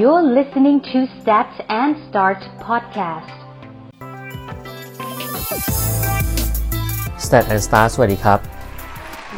[0.00, 3.36] You're listening to Stats and Start podcast.
[7.24, 8.38] Stat and Start สวัสดีครับ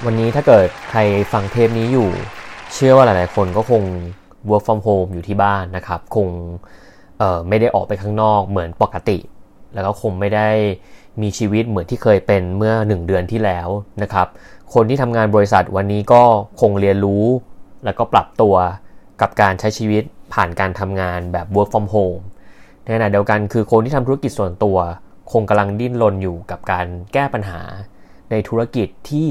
[0.05, 1.01] วันนี้ถ้าเกิดใคร
[1.33, 2.09] ฟังเทปนี้อยู่
[2.75, 3.83] เชื่อว่าหลาย ๆ คนก็คง
[4.49, 6.29] work from home อยู่ที่บ้านนะครับ คง
[7.49, 9.19] ไม่ได้ออกไปข้างนอกเหมือนปกติ
[9.75, 10.49] แล้วก็คงไม่ได้
[11.23, 13.69] มีชีวิตเหมือนที่เคยเป็นเมื่อ 1 เดือนที่แล้ว
[14.03, 14.27] นะครับ
[14.75, 16.23] คนที่ทำงานบริษัทวันนี้ก็
[16.61, 17.25] คงเรียนรู้
[17.85, 18.55] แล้วก็ปรับตัว
[19.21, 20.03] กับการใช้ชีวิต
[20.35, 22.25] ผ่านการทำงานแบบ work from home
[22.83, 24.79] ในขณะเดียวกันคือคนที่ทำธุรกิจส่วนตัว
[25.33, 27.63] คงกำลังดิ้นรนอยู่กับการแก้ปัญหา
[28.31, 29.29] ในธุรกิจที่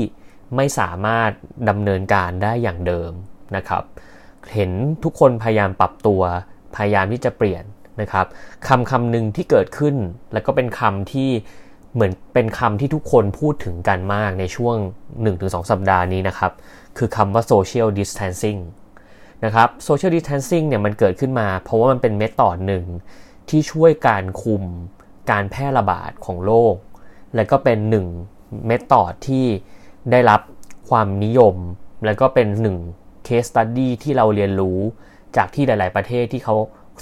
[0.55, 1.31] ไม่สามารถ
[1.70, 3.12] ดำเนินการได้อย่างเดิม
[3.55, 3.84] นะครับ
[4.54, 4.71] เห็น
[5.04, 6.21] ทุกคนพยายามปรับตัว
[6.76, 7.63] พยายามที่จะเปลี่ยน
[8.02, 8.26] นะครับ
[8.67, 9.95] คำคำหนึ่งที่เกิดขึ้น
[10.34, 11.29] แล้วก็เป็นคำที่
[11.95, 14.76] เหมือนเป็นคำที่ทุกคนพูดถึงกันมากในช่วง
[15.23, 16.52] 1-2 สัปดาห์นี้นะครับ
[16.98, 18.59] คือคำว่า social distancing
[19.45, 22.85] นะครับ social distancing เนี่ยมันเกิดขึ้นมา เพราะว่ามันเป็นเมธอดหนึ่ง
[23.49, 24.63] ที่ช่วยการคุม
[25.32, 26.76] การแพร่ระบาดของโรค
[27.35, 28.05] และก็เป็นหนึ่ง
[28.68, 29.46] เมธอดที่
[30.12, 30.41] ได้รับ
[30.90, 31.55] ความนิยม
[32.05, 32.77] และก็เป็นหนึ่ง
[33.27, 34.79] case study ที่เราเรียนรู้
[35.38, 36.55] จากที่หลาย ๆ ประเทศที่เขา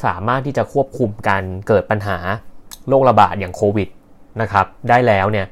[0.06, 2.18] สามารถที่จะควบคุมการเกิดปัญหา
[2.88, 3.90] โรคระบาดอย่างโควิด
[4.42, 5.48] นะครับได้แล้วเนี่ย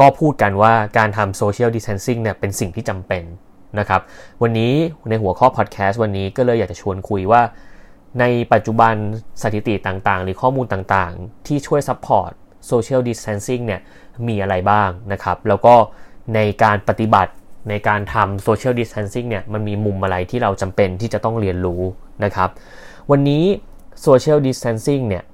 [0.00, 3.24] ก็พูดกันว่าการทำ social distancing เนี่ยเป็นสิ่งที่จำเป็น
[3.78, 4.00] นะครับ
[4.42, 4.72] วันนี้
[5.08, 7.42] ในหัวข้อพอดแคสต์วันนี้ก็เลยอยากจะชวนคุยว่า
[8.20, 8.94] ในปัจจุบัน
[9.42, 12.30] สถิติต่างๆ หรือข้อมูลต่างๆ ที่ช่วย support
[12.70, 13.80] social distancing เนี่ย
[14.28, 15.74] มีอะไรบ้างนะครับ แล้วก็
[16.34, 17.32] ในการปฏิบัติ
[17.70, 21.82] ในการทำ social distancing เนี่ยมันมีมุมอะไรที่เราจำเป็นที่จะต้องเรียนรู้
[22.24, 22.50] นะครับ
[23.10, 23.44] วันนี้
[24.06, 25.24] social distancing เนี่ย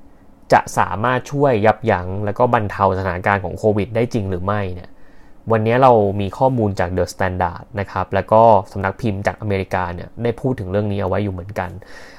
[0.52, 4.90] จะสามารถช่วยยับยั้งแล้วก็บรรเทาสถานการณ์ของโควิดได้จริงหรือไม่เนี่ย
[5.52, 11.70] วันนี้เรามีข้อมูลจาก The Standard นะครับ แล้วก็สำนักพิมพ์จากอเมริกาเนี่ยได้พูดถึงเรื่องนี้เอาไว้อยู่เหมือนกัน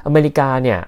[0.05, 0.79] อเมริกาเนี่ย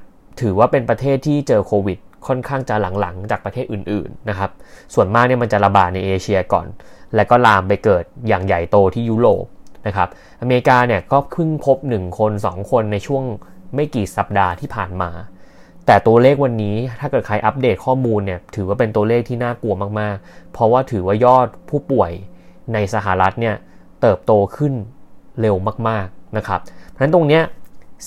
[0.41, 4.51] ถือว่าเป็นประเทศที่เจอโควิดค่อนข้างจะหลังๆ จากประเทศอื่นๆนะครับ
[4.93, 6.67] ส่วนมากเนี่ยมันจะระบาดในเอเชียก่อน
[7.15, 9.45] แล้วก็ลามไปเกิดอย่างใหญ่โตที่ยุโรป
[9.87, 10.09] นะครับ
[10.41, 13.23] อเมริกาเนี่ยก็เพิ่งพบ 1 คน 2 คนในช่วง
[13.75, 15.11] ไม่กี่สัปดาห์ที่ผ่านมา
[15.89, 22.11] แต่ตัวเลขวันนี้ถ้าเกิดใครอัปเดตข้อมูลเนี่ยถือว่าเป็นตัวเลขที่น่ากลัวมากๆ เพราะว่าถือว่ายอดผู้ป่วย
[22.73, 23.55] ในสหรัฐเนี่ย
[24.01, 24.73] เติบโตขึ้น
[25.41, 25.55] เร็ว
[25.87, 27.43] มากๆนะครับเพราะฉะนั้นตรงเนี้ย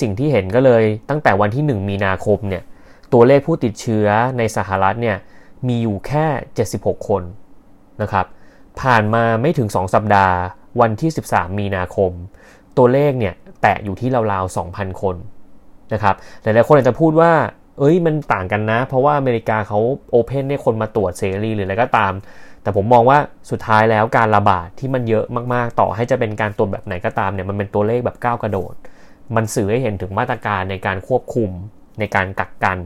[0.01, 2.63] สิ่งที่เห็นก็เลยตั้งแต่วันที่ 1 มีนาคมเนี่ย
[3.13, 4.07] ตัวเลขผู้ติดเชื้อ
[4.39, 5.17] ในสหรัฐเนี่ย
[5.69, 6.27] มีอยู่แค่
[6.67, 7.23] 76 คน
[8.03, 8.27] นะครับ
[8.81, 10.37] ผ่านมาไม่ถึง 2 สัปดาห์
[10.81, 12.11] วันที่ 13 มีนาคม
[12.77, 15.17] ตัวเลขเนี่ยแตะอยู่ที่ราวๆ 2,000 คน
[15.93, 17.33] นะครับหลายๆคนอาจจะพูดว่า
[17.79, 19.79] เอ้ยมันต่างกันนะ เพราะว่าอเมริกาเขา
[20.11, 22.13] โอเพนให้คนมาตรวจเสรีหรืออะไรก็ตาม
[22.63, 23.19] แต่ผมมองว่า
[23.51, 25.25] สุดท้ายแล้วการระบาดที่มันเยอะ
[25.55, 28.75] มากๆ ต่อให้จะเป็นการตรวจแบบไหนก็ตามเนี่ยมันเป็นตัวเลขแบบก้าวกระโดด
[29.37, 31.51] มันสื่อให้เห็นถึงมาตรการในการควบคุม
[31.99, 32.79] ในการกักกัน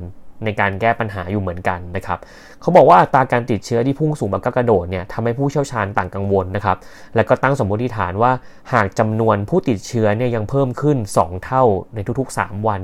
[0.45, 2.19] ในการแก้ปัญหาอยู่เหมือนกันนะครับ
[2.61, 6.77] เขาบอกว่าอัตราการติดเชื้อที่พุ่งสูงแบบก้าวกระโดดเนี่ยทำให้ผู้เชี่ยวชาญต่างกังวลนะครับ
[7.15, 8.33] แล้วก็ตั้งสมมติฐานว่า
[8.73, 11.63] หากจำนวนผู้ติดเชื้อเนี่ยยังเพิ่มขึ้น 2 เท่า
[11.95, 12.83] ในทุกๆ 3 วัน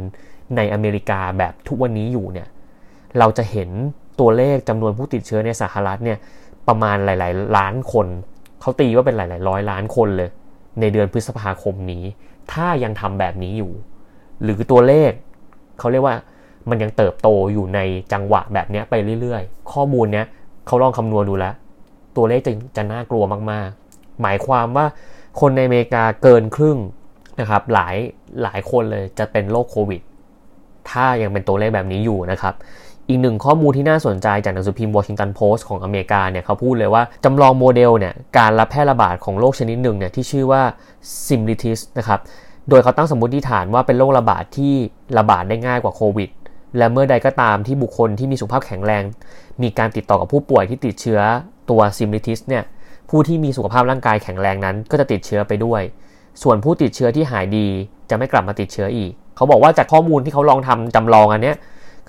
[0.57, 2.49] ในอเมริกาแบบทุกวันนี้อยู่เนี่ย
[3.19, 3.71] เราจะเห็น
[4.21, 6.19] ตัวเลขจำนวนผู้ติดเชื้อในสหรัฐเนี่ย
[6.69, 8.07] ประมาณหลาย ๆ ล้านคน
[8.61, 10.31] เขาตีว่าเป็นหลาย ๆ ร้อยล้านคนเลย
[10.81, 12.05] ในเดือนพฤษภาคมนี้
[12.53, 13.73] ถ้ายังทำแบบนี้อยู่
[14.43, 15.13] หรือตัวเลข
[15.79, 16.17] เขาเรียกว่า
[16.71, 17.81] มันยังเติบโตอยู่ใน
[18.13, 20.27] จังหวะแบบนี้ไปเรื่อย ๆ ข้อมูลเนี้ย
[20.67, 21.55] เขาลองคำนวณดูแล้ว
[22.17, 24.87] ตัวเลขจะจะน่ากลัวมาก ๆ หมายความว่า
[25.41, 26.79] คนในอเมริกาเกินครึ่ง
[27.41, 27.97] นะครับหลาย
[28.43, 30.01] หลายคนเลยจะเป็นโรคโควิด
[30.91, 32.54] ถ้ายังเป็นตัวเลขแบบนี้อยู่นะครับ
[33.09, 40.62] อีกหนึ่งข้อมูลที่น่าสนใจจากหนังสือพิมพ์วอชิงตันโพสต์ของอเมริกาเนี่ยเขาพูดเลยว่าจำลองโมเดลเนี่ยการรับแพร่ระบาดของโรคชนิดหนึ่งเนี่ยที่ชื่อว่า
[41.26, 42.21] ซิมลิทิสนะครับ
[42.69, 44.75] โดยเขาตั้งสมมติฐานว่าเป็นโรคระบาดที่
[45.19, 46.31] ระบาดได้ง่ายกว่าโควิด
[46.78, 49.03] และเมื่อใดก็ตามที่บุคคลที่มีสุขภาพแข็งแรง
[49.62, 51.21] มีการติดต่อกับผู้ป่วยที่ติดเชื้อ
[51.71, 52.65] ตัวซิมลิทิสเนี่ย
[53.10, 55.82] ผู้ที่มีสุขภาพร่างกายแข็งแรงนั้น ก็จะติดเชื้อไปด้วย
[56.42, 57.66] ส่วนผู้ติดเชื้อที่หายดี
[58.10, 61.57] จะไม่กลับมาติดเชื้ออีก เขาบอกว่าจากข้อมูลที่เขาลองทำจำลองอันเนี้ย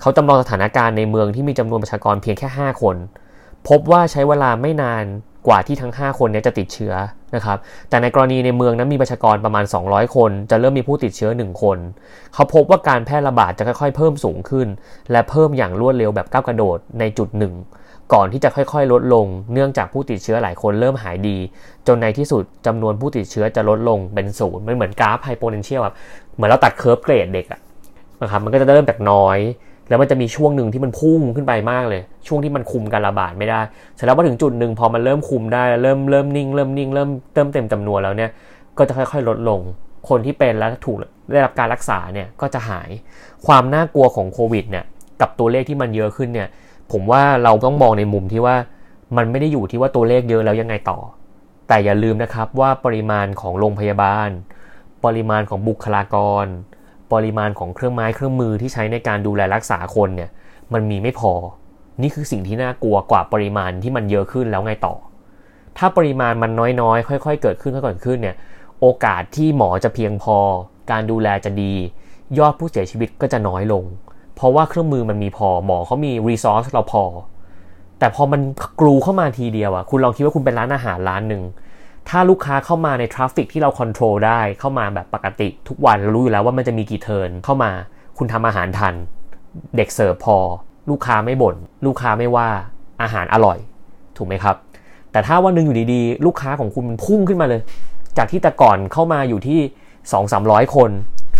[0.00, 2.96] เขาจำลองสถานการณ์ในเมืองที่มีจำนวนประชากรเพียงแค่ 5 คน
[3.68, 5.04] พบว่าใช้เวลาไม่นาน
[5.46, 6.94] กว่าที่ทั้ง 5 คนนี้จะติดเชื้อ
[7.34, 11.78] นะครับ แต่ในกรณีในเมืองนั้นมีประชากรประมาณ 200 คน จะเริ่มมีผู้ติดเชื้อ 1 คน
[12.34, 14.68] เขาพบว่าการแพร่ระบาดจะค่อยๆ เพิ่มสูงขึ้น
[15.10, 17.54] และเพิ่มอย่างรวดเร็วแบบก้าวกระโดดในจุดหนึ่ง
[18.14, 21.38] ก่อนที่จะค่อยๆ ลดลง เนื่องจากผู้ติดเชื้อหลายคนเริ่มหายดี
[21.86, 25.94] จนในที่สุดจำนวนผู้ติดเชื้อจะลดลงเป็นศูนย์มันเหมือนกราฟ exponential แบบ
[26.34, 27.60] เหมือนเราตัด curve เกรดเด็กอะ
[28.22, 29.38] นะครับมันก็จะเริ่มจากน้อย
[29.88, 33.60] แล้วมันจะมีช่วงหนึ่งที่มันพุ่งขึ้นไปมากเลย ช่วงที่มันคุมการระบาดไม่ได้
[33.94, 38.30] เสร็จแล้วพอถึงจุดหนึ่งพอมันเริ่มคุมได้เริ่มเริ่มนิ่งเริ่มนิ่งเริ่มเติมเต็มจำนวนแล้วเนี่ย
[38.78, 39.60] ก็จะค่อยๆ ลดลง
[40.08, 40.96] คนที่เป็นแล้วถูก
[41.32, 42.88] ได้รับการรักษาเนี่ยก็จะหาย
[43.46, 44.84] ความน่ากลัวของโควิดเนี่ย
[45.20, 46.48] กับตัวเลขที่มันเยอะขึ้นเนี่ย
[46.92, 48.56] ผมว่าเราต้องมองในมุมที่ว่า
[49.16, 50.98] มันไม่ได้อยู่ที่ว่าตัวเลขเยอะแล้วยังไงต่อ
[51.68, 54.30] แต่อย่าลืมนะครับว่าปริมาณของโรงพยาบาล
[55.04, 56.46] ปริมาณของบุคลากร
[57.12, 60.30] ปริมาณของเครื่องไม้เครื่องมือที่ใช้ในการดูแลรักษาคนเนี่ย
[60.72, 61.32] มันมีไม่พอ
[62.02, 64.94] นี่คือสิ่งที่น่ากลัวกว่าปริมาณที่มันเยอะขึ้นแล้วไงต่อ
[65.78, 68.36] ถ้าปริมาณมันน้อยๆ ค่อย ๆ เกิดขึ้นค่อยๆขึ้นเนี่ย
[68.80, 70.36] โอกาสที่หมอจะเพียงพอ
[70.90, 71.72] การดูแลจะดี
[72.38, 73.84] ยอดผู้เสียชีวิตก็จะน้อยลง
[74.34, 77.04] เพราะว่าเครื่องมือมันมีพอ หมอเขามี resource เราพอ
[77.98, 78.40] แต่พอมัน
[78.80, 81.42] กรูเข้ามาทีเดียวอะคุณลองคิดว่าคุณเป็นร้านอาหารร้านหนึ่ง
[82.08, 87.70] ถ้าลูกค้าเข้ามาใน traffic ที่เราควบคุมได้เข้ามาแบบปกติทุกวันเรารู้อยู่แล้วว่ามันจะมีกี่ turn เข้ามา
[88.18, 88.94] คุณทำอาหารทัน
[89.76, 90.36] เด็กเสิร์ฟพอ
[90.90, 91.56] ลูกค้าไม่บน่น
[91.86, 92.48] ลูกค้าไม่ว่า
[93.02, 93.58] อาหารอร่อย
[94.16, 94.56] ถูกไหมครับ
[95.12, 97.60] แต่ถ้าวันหนึ่งอยู่ดีๆ ลูกค้าของคุณมันพุ่งขึ้นมาเลย
[98.18, 99.60] จากที่แต่ก่อนเข้ามาอยู่ที่
[99.92, 100.90] 2 3 0 0 คน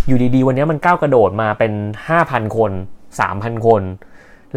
[0.07, 1.73] อยู่ดีๆ วันนี้มันก้าวกระโดดมาเป็น
[2.15, 2.73] 5,000 คน
[3.19, 3.83] 3,000 คน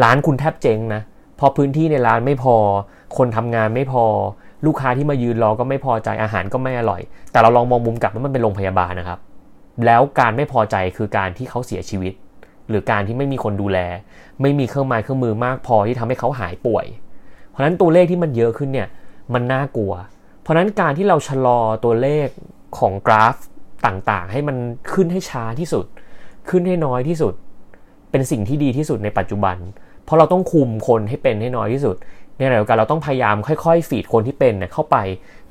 [0.04, 1.02] ร้านคุณแทบเจ๊งนะ
[1.40, 2.56] พอพื้นที่ในร้านไม่พอ
[3.18, 4.04] คนทำงานไม่พอ
[4.66, 7.02] ลูกค้าที่มายืนรอก็ไม่พอใจอาหารก็ไม่อร่อย
[7.32, 9.20] แต่เราลองมองมุมกลับว่ามันเป็นโรงพยาบาลนะครับ
[9.86, 12.14] แล้วการไม่พอใจคือการที่เขาเสียชีวิต
[12.70, 13.80] หรือการที่ไม่มีคนดูแล
[14.42, 16.86] ไม่มีเครื่องไม้เครื่องมือมากพอที่ทำให้เขาหายป่วย
[17.50, 18.88] เพราะฉะนั้นตัวเลขที่มันเยอะขึ้นเนี่ย
[19.34, 19.94] มันน่ากลัว
[20.42, 22.28] เพราะฉะนั้นการที่เราชะลอตัวเลข
[22.80, 23.36] ของกราฟ
[23.86, 24.58] ต่างๆ ให้มัน
[24.94, 25.86] ขึ้นให้ช้าที่สุด
[26.50, 27.34] ขึ้นให้น้อยที่สุด
[28.12, 29.58] เป็นสิ่งที่ดีที่สุดในปัจจุบัน
[30.04, 31.96] เพราะเราต้องคุมคนให้เป็นให้น้อยที่สุด
[32.38, 34.98] ในขณะเดียวกันเราต้องพยายามค่อยๆ ฟีดคนที่เป็นเนี่ยเข้าไป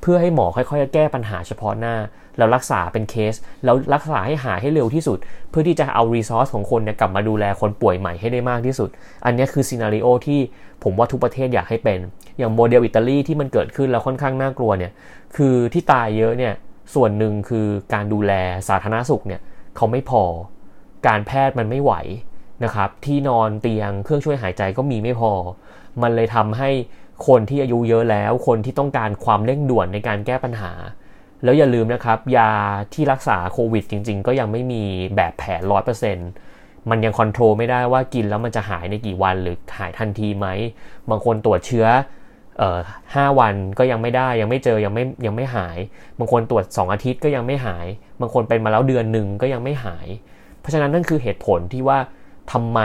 [0.00, 1.94] เพื่อให้หมอค่อยๆ แก้ปัญหาเฉพาะหน้า
[2.38, 3.34] แล้วรักษาเป็นเคส
[3.64, 5.18] แล้วรักษาให้หายให้เร็วที่สุด
[5.50, 8.88] เพื่อที่จะเอา resource ของคนเนี่ยกลับมาดูแลคนป่วยใหม่ให้ได้มากที่สุด
[9.24, 10.40] อันนี้คือ scenario ที่
[10.82, 11.98] ผมว่าทุกประเทศอยากให้เป็น
[12.38, 14.92] อย่างโมเดลอิตาลีที่มันเกิดขึ้นแล้วค่อนข้างน่ากลัวเนี่ย
[15.36, 16.54] คือที่ตายเยอะเนี่ย
[16.94, 18.32] ส่วนหนึ่งคือการดูแล
[18.68, 19.40] สาธารณสุขเนี่ย
[19.76, 20.22] เขาไม่พอ
[21.06, 21.92] การแพทย์มันไม่ไหว
[22.64, 25.32] นะครับที่นอนเตียงเครื่องช่วยหายใจก็มีไม่พอ
[26.02, 26.70] มันเลยทำให้
[27.26, 30.72] คนที่อายุเยอะแล้ว คนที่ต้องการความเร่งด่วนในการแก้ปัญหา
[31.44, 32.52] แล้วอย่าลืมนะครับ ยา
[32.94, 34.82] ที่รักษาโควิดจริง ๆ ก็ยังไม่มี
[35.16, 36.28] แบบแผนร้อยเปอร์เซ็นต์
[36.90, 40.46] มันยังคอนโทรลไม่ได้ว่ากินแล้วมันจะหายในกี่วันหรือหายทันทีไหม
[41.10, 41.86] บางคนตรวจเชื้อ
[42.58, 42.78] เอ่อ
[43.14, 45.78] ห้าวันก็ยังไม่ได้ยังไม่เจอยังไม่ยังไม่หาย
[46.18, 47.86] บางคนตรวจ 2 อาทิตย์ก็ยังไม่หาย
[48.20, 50.06] บางคนเป็นมาแล้วเดือนหนึ่งก็ยังไม่หาย
[50.60, 51.98] เพราะฉะนั้นนั่นคือเหตุผลที่ว่า
[52.52, 52.80] ทำไม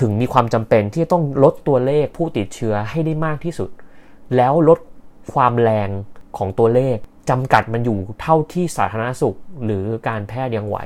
[0.00, 3.70] ถึงมีความจำเป็นที่จะต้องลดตัวเลขผู้ติดเชื้อให้ได้มากที่สุด
[4.36, 4.78] แล้วลด
[5.32, 5.88] ความแรง
[6.36, 6.96] ของตัวเลข
[7.30, 10.78] จำกัดมันอยู่เท่าที่สาธารณสุขหรือการแพทย์ยังไหว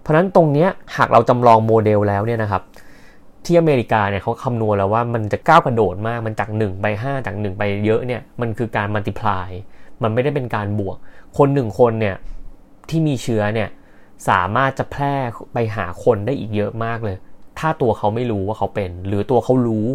[0.00, 0.66] เพราะฉะนั้นตรงนี้
[0.96, 2.62] หากเราจำลองโมเดลแล้วเนี่ยนะครับ
[3.44, 9.50] ที่อเมริกาเนี่ยเขาคำนวณแล้วว่ามันจะก้าวกระโดดมากมันจาก 1 ไป 5 จาก 1 ไปเยอะเนี่ยมันคือการมัลติพลาย
[10.02, 10.96] มันไม่ได้เป็นการบวก
[11.38, 12.16] คนหนึ่งคนเนี่ย
[12.88, 13.68] ที่มีเชื้อเนี่ย
[14.28, 15.14] สามารถจะแพร่
[15.52, 17.16] ไปหาคนได้อีกเยอะมากเลย
[17.58, 19.86] ถ้าตัวเขาไม่รู้ว่าเขาเป็น หรือตัวเขารู้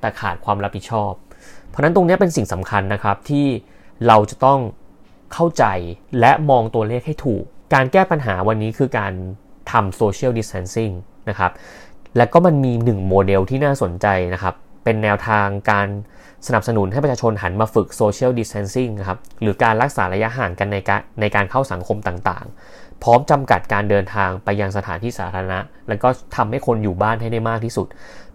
[0.00, 1.12] แต่ขาดความรับผิดชอบ
[1.68, 3.46] เพราะนั้นตรงนี้เป็นสิ่งสำคัญนะครับที่
[4.06, 4.60] เราจะต้อง
[5.32, 5.64] เข้าใจ
[6.20, 7.42] และมองตัวเลขให้ถูก
[7.74, 9.12] การแก้ปัญหาวันนี้คือการ
[9.70, 10.94] ทำ social distancing
[11.28, 11.52] นะครับ
[12.16, 15.88] และก็มันมีหนึ่งโมเดลที่น่าสนใจนะครับ เป็นแนวทางการ
[16.46, 22.46] สนับสนุนให้ประชาชนหันมาฝึก social distancing นะครับ หรือการรักษาระยะห่างกันในการในการเข้าสังคมต่าง
[23.02, 27.86] พร้อมจำกัดการเดินทางไปยังสถานที่สาธารณะ แล้วก็ทำให้คนอยู่บ้านให้ได้มากที่สุด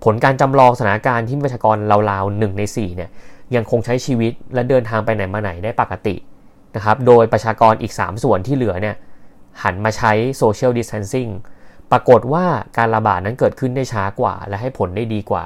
[0.03, 1.77] ผลการจำลองสถานการณ์ที่ประชากร
[2.11, 3.09] ราวๆหนึ่งใน4เนี่ย
[3.55, 6.15] ยังคงใช้ชีวิตและเดินทางไปไหนมาไหนได้ปกติ
[6.75, 8.95] นะครับโดยประชากรอีก 3 ส่วนที่เหลือเนี่ย
[9.63, 11.31] หันมาใช้ social distancing
[11.91, 12.45] ปรากฏว่า
[12.77, 15.43] การระบาดนั้นเกิดขึ้นได้ช้ากว่า และให้ผลได้ดีกว่า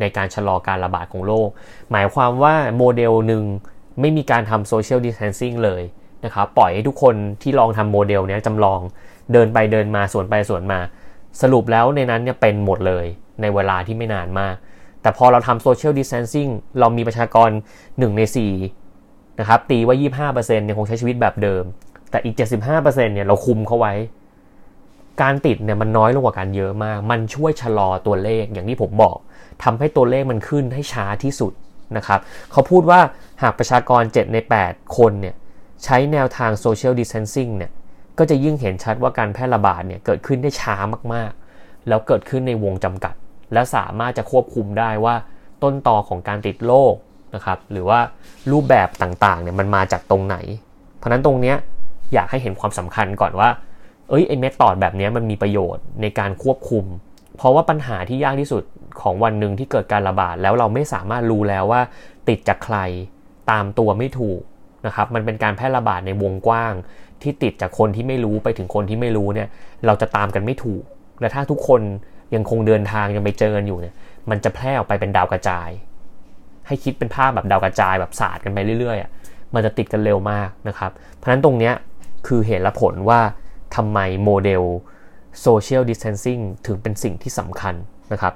[0.00, 1.48] ในการชะลอการระบาดของโรค
[1.90, 3.44] หมายความว่าโมเดลหนึ่ง
[4.00, 5.82] ไม่มีการทำ social distancing เลย
[6.24, 8.80] นะครับปล่อยให้ทุกคนที่ลองทำโมเดลนี้จำลอง
[9.32, 10.80] เดินไปเดินมาสวนไปสวนมา
[11.42, 13.06] สรุปแล้วในนั้นเนี่ยเป็นหมดเลย
[13.40, 14.54] ในเวลาที่ไม่นานมาก
[15.02, 16.50] แต่พอเราทำ social distancing
[16.80, 17.50] เรามีประชากร
[17.82, 18.22] 1 ใน
[18.80, 21.64] 4 นะครับ ตีว่า 25%เนี่ยคงใช้ชีวิตแบบเดิม
[22.10, 23.94] แต่อีก 75%เนี่ยเราคุมเขาไว้
[25.22, 29.16] การติดเนี่ยมันน้อยลงกว่ากันเยอะมาก มันช่วยชะลอตัวเลขอย่างที่ผมบอก
[29.64, 31.52] ทำให้ตัวเลขมันขึ้นให้ช้าที่สุด
[31.96, 32.20] นะครับ
[32.52, 33.00] เขาพูดว่า
[33.42, 35.34] หากประชากร 7 ใน 8 คนเนี่ย
[35.84, 37.72] ใช้แนวทาง social distancing เนี่ย
[38.18, 40.76] ก็จะยิ่งเห็นชัดว่าการแพร่ระบาดเนี่ยเกิดขึ้นได้ช้า
[41.14, 43.14] มากๆ แล้วเกิดขึ้นในวงจำกัด
[43.52, 45.14] และสามารถจะควบคุมได้ว่า
[45.62, 46.94] ต้นตอของการติดโรค
[47.34, 48.00] นะครับหรือว่า
[48.50, 50.36] รูปแบบต่างๆเนี่ยมันมาจากตรงไหน
[50.96, 51.56] เพราะนั้นตรงเนี้ย
[52.14, 53.48] อยากให้เห็นความสำคัญก่อนว่า
[54.08, 56.84] เอ้ยไอเมธอดแบบนี้มันมีประโยชน์ในการควบคุม
[57.36, 58.62] เพราะว่าปัญหาที่ยากที่สุด
[59.00, 61.80] ของวันหนึ่งที่เกิดการระบาดแล้วเราไม่สามารถรู้แล้วว่า
[62.28, 62.78] ติดจากใคร
[63.50, 64.40] ตามตัวไม่ถูก
[64.86, 66.72] นะครับมันเป็นการแพร่ระบาดในวงกว้าง
[67.22, 69.48] ที่ติดจากคนที่ไม่รู้ไปถึงคนที่ไม่รู้เนี่ย
[69.86, 70.82] เราจะตามกันไม่ถูก
[71.20, 71.80] และถ้าทุกคน
[72.34, 73.94] ยังคงเดินทางยังไปเจอกันอยู่เนี่ย
[74.30, 75.68] มันจะแพร่ออกไปเป็นดาวกระจาย
[76.66, 79.10] ให้คิดเป็นภาพแบบดาวกระจายแบบศาสตร์กันไปเรื่อยๆอะ
[79.54, 81.74] มันจะติดกันเร็วมากนะครับ เพราะฉะนั้นตรงเนี้ย
[82.26, 83.20] คือเหตุและผลว่า
[83.76, 84.62] ทำไมโมเดล
[85.44, 87.74] social distancing ถึงเป็นสิ่งที่สำคัญ
[88.12, 88.34] นะครับ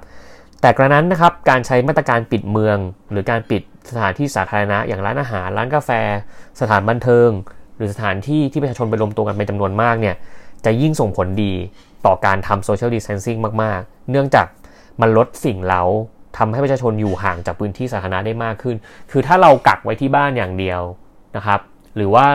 [0.61, 2.77] แต่กระนั้นนะครับการใช้มาตรการปิดเมือง
[3.11, 5.89] หรือการปิด สถานที่สาธารณะอย่างร้านอาหาร ร้านกาแฟ
[6.61, 7.29] สถานบันเทิง
[7.77, 10.15] หรือสถานที่ที่ประชาชนไปรวมตัวกันเป็นจำนวนมากเนี่ย
[10.65, 11.53] จะยิ่งส่งผลดี
[12.05, 14.47] ต่อการทำ social distancing มาก ๆ เนื่องจาก
[15.01, 15.83] มันลดสิ่งเล้า
[16.37, 18.75] ทำให้ประชาชนอยู่ห่างจากพื้นที่สาธารณะได้มากขึ้น
[19.11, 20.81] คือถ้าเรากักไว้ที่บ้านอย่างเดียว
[21.35, 21.59] นะครับ
[21.95, 22.25] หรือว่า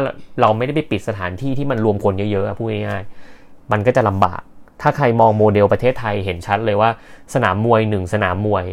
[0.41, 4.41] เราไม่ได้ไปปิดสถานที่ที่มันรวมคนเยอะๆพูดง่ายๆ มันก็จะลำบาก
[4.83, 6.91] ถ้าใครมองโมเดลประเทศไทยเห็นชัดเลยว่า
[7.35, 8.65] สนามมวยหนึ่งสนามมวย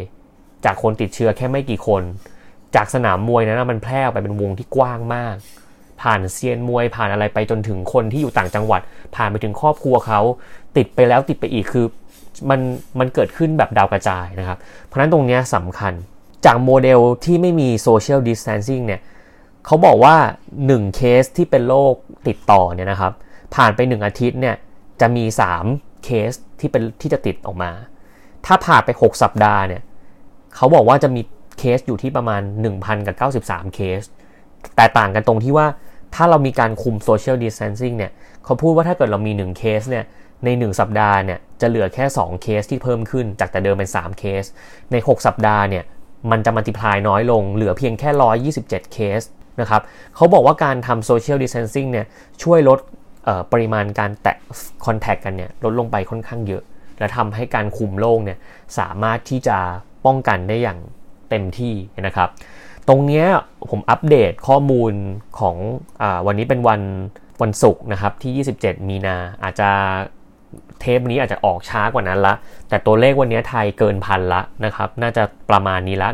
[0.64, 2.02] จากคนติดเชื้อแค่ไม่กี่คน
[2.74, 5.36] จากสนามมวยนั้นมันแพร่ออกไปเป็นวงที่กว้างมาก
[6.02, 8.80] ผ่านเซียนมวยผ่านอะไรไปจนถึงคนที่อยู่ต่างจังหวัด
[9.16, 10.20] ผ่านไปถึงครอบครัวเขา
[10.76, 11.86] ติดไปแล้วติดไปอีกคือ
[12.50, 12.60] มัน
[12.98, 15.92] มันเกิดขึ้นแบบดาวกระจายนะครับ เพราะนั้นตรงนี้สำคัญ
[16.44, 19.00] จากโมเดลที่ไม่มีโซเชียลดิส a ทนซิ่งเนี่ย
[19.66, 20.16] เขาบอกว่า
[20.58, 21.94] 1 เคสที่เป็นโรค
[22.28, 23.12] ติดต่อเนี่ยนะครับ
[23.54, 24.56] ผ่านไป 1 อาทิตย์เนี่ย
[25.00, 25.24] จะมี
[25.64, 27.70] 3 เคสที่เป็นที่จะติดออกมา
[28.46, 29.82] ถ้าผ่านไป 6 สัปดาห์เนี่ย
[30.56, 31.22] เขาบอกว่าจะมี
[31.58, 32.42] เคสอยู่ที่ประมาณ
[32.74, 34.00] 1,000กับ93 เคส
[34.76, 35.66] แต่ต่างกันตรงที่ว่า
[36.14, 38.12] ถ้าเรามีการคุมโซเชียลดิส a ทนซิ่งเนี่ย
[38.44, 40.04] เขาพูดว่าถ้าเกิดเรามี 1 เคสเนี่ย
[40.44, 44.44] ใน 1 สัปดาห์เนี่ยจะเหลือแค่ 2 เคสที่เพิ่มขึ้นจากแต่เดิมเป็น 3 เคส
[44.92, 45.84] ใน 6 สัปดาห์เนี่ย
[46.30, 48.10] มันจะ multiply น้อยลง เหลือเพียงแค่
[48.58, 49.20] 127 เคส
[49.60, 49.82] นะครับ
[50.16, 52.06] เขาบอกว่าการทำโซเชียลดิส a ทนซิ่งเนี่ย
[52.42, 52.78] ช่วยลด
[53.52, 54.36] ปริมาณการแตะ
[54.84, 56.62] contact กันเนี่ยลดลงไปค่อนข้างเยอะ
[56.98, 58.38] และทำให้การคุมโรคเนี่ย
[58.78, 59.58] สามารถที่จะ
[60.06, 60.78] ป้องกันได้อย่าง
[61.30, 61.74] เต็มที่
[62.06, 62.28] นะครับ
[62.88, 63.24] ตรงนี้
[63.70, 64.92] ผมอัปเดตข้อมูล
[65.38, 65.56] ของ
[66.02, 66.80] อวันนี้เป็นวัน
[67.42, 69.70] วันศุกร์นะครับที่ 27 มีนาอาจจะ
[70.80, 72.34] เทปนี้อาจจะออกช้ากว่านั้นละ
[72.68, 76.08] แต่ตัวเลขวันนี้ไทยเกินพันละนะครับ น่าจะประมาณนี้ละ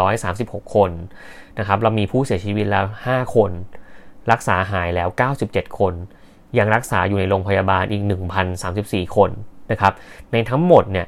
[0.00, 0.90] 1,136 คน
[1.58, 3.50] นะครับ เรามีผู้เสียชีวิตแล้ว 5 คน
[4.32, 5.08] รักษาหายแล้ว
[5.42, 5.94] 97 คน
[6.58, 8.02] ยังรักษาอยู่ในโรงพยาบาลอีก
[8.60, 9.30] 1,034 คน
[9.70, 9.92] นะครับ
[10.32, 11.06] ในทั้งหมดเนี่ย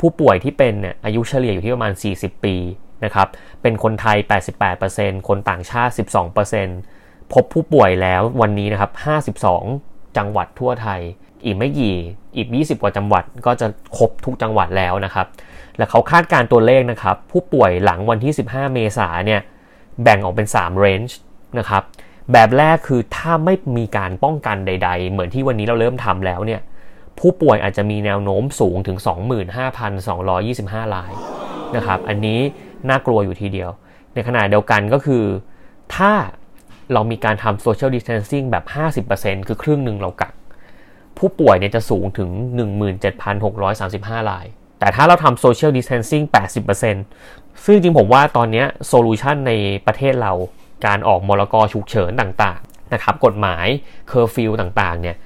[0.00, 2.56] ผู้ป่วยที่เป็นเนี่ยอายุเฉลี่ยอยู่ที่ประมาณ 40 ปี
[3.04, 3.28] นะครับ
[3.62, 4.16] เป็นคนไทย
[4.72, 5.92] 88%คนต่างชาติ
[6.62, 8.90] 12%พบผู้ป่วยแล้ววันนี้นะครับ
[9.56, 11.00] 52 จังหวัดทั่วไทย
[11.44, 11.96] อีกไม่กี่
[12.36, 13.66] อีก 20 กว่าจังหวัดก็จะ
[13.96, 15.26] ครบทุกจังหวัดแล้วนะครับ
[15.76, 19.40] และเขาคาดการตัวเลขนะครับ ผู้ป่วยหลังวันที่ 15 เมษาเนี่ย
[20.02, 21.12] แบ่งออกเป็น3 range
[21.58, 21.82] นะครับ
[22.32, 26.60] แบบแรกคือถ้าไม่มีการป้องกันใด ๆ เหมือนที่วันนี้เราเริ่มทำแล้วเนี่ย
[27.20, 28.98] ผู้ป่วยอาจจะมีแนวโน้มสูงถึง
[29.76, 31.12] 25,225ราย
[31.76, 32.40] นะครับ อันนี้
[32.88, 33.70] น่ากลัวอยู่ทีเดียว
[34.14, 35.24] ในขณะเดียวกันก็คือ
[35.96, 36.12] ถ้า
[36.92, 38.64] เรามีการทำ social distancing แบบ
[39.06, 40.32] 50%คือครึ่งหนึ่งเรากัก
[41.18, 42.30] ผู้ป่วยเนี่ยจะสูงถึง
[43.10, 44.46] 17,635ราย
[44.78, 46.24] แต่ถ้าเราทำ social distancing
[47.14, 49.52] 80%ซึ่งจริงผมว่าตอนนี้ solution ใน
[49.86, 50.32] ประเทศเรา
[50.86, 53.66] การออกมรกรฉุกเฉินต่างๆนะครับกฎหมาย
[54.08, 55.16] เคอร์ฟิวต่างๆเนี่ย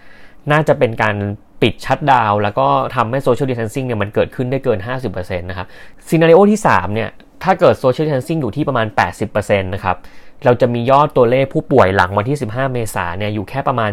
[0.52, 1.16] น่าจะเป็นการ
[1.64, 2.66] ปิด shutdown แล้วก็
[2.96, 4.78] ทำให้ social distancing เนี่ยมันเกิดขึ้นได้เกิน
[5.10, 5.66] 50%นะครับ
[6.08, 7.10] ซีนารีโอที่ 3 เนี่ย
[7.44, 8.86] ถ้าเกิด social distancing อยู่ที่ประมาณ
[9.26, 9.96] 80%นะครับ
[10.44, 13.90] เราจะมียอดตัวเลขผู้ป่วยหลังวันที่ 15 เมษาเนี่ยอยู่แค่ประมาณ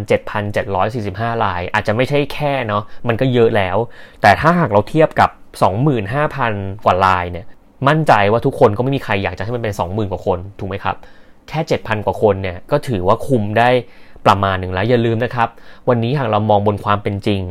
[0.71, 3.77] 7,745 ราย อาจจะไม่ใช่แค่เนาะมันก็เยอะแล้ว
[4.21, 5.29] แต่ถ้าหากเราเทียบกับ
[6.07, 7.45] 25,000 กว่ารายเนี่ย
[7.87, 10.95] มั่นใจว่าทุกคนก็ไม่มีใครอยากจะให้มันเป็น 20,000 กว่าคนถูกไหมครับ
[11.49, 13.69] แค่ 7,000 กว่าคนเนี่ยก็ถือว่าคุมได้
[14.25, 15.49] ประมาณหนึ่งแล้วอย่าลืมนะครับ
[15.89, 17.41] วันนี้หากเรามองบนความเป็นจริง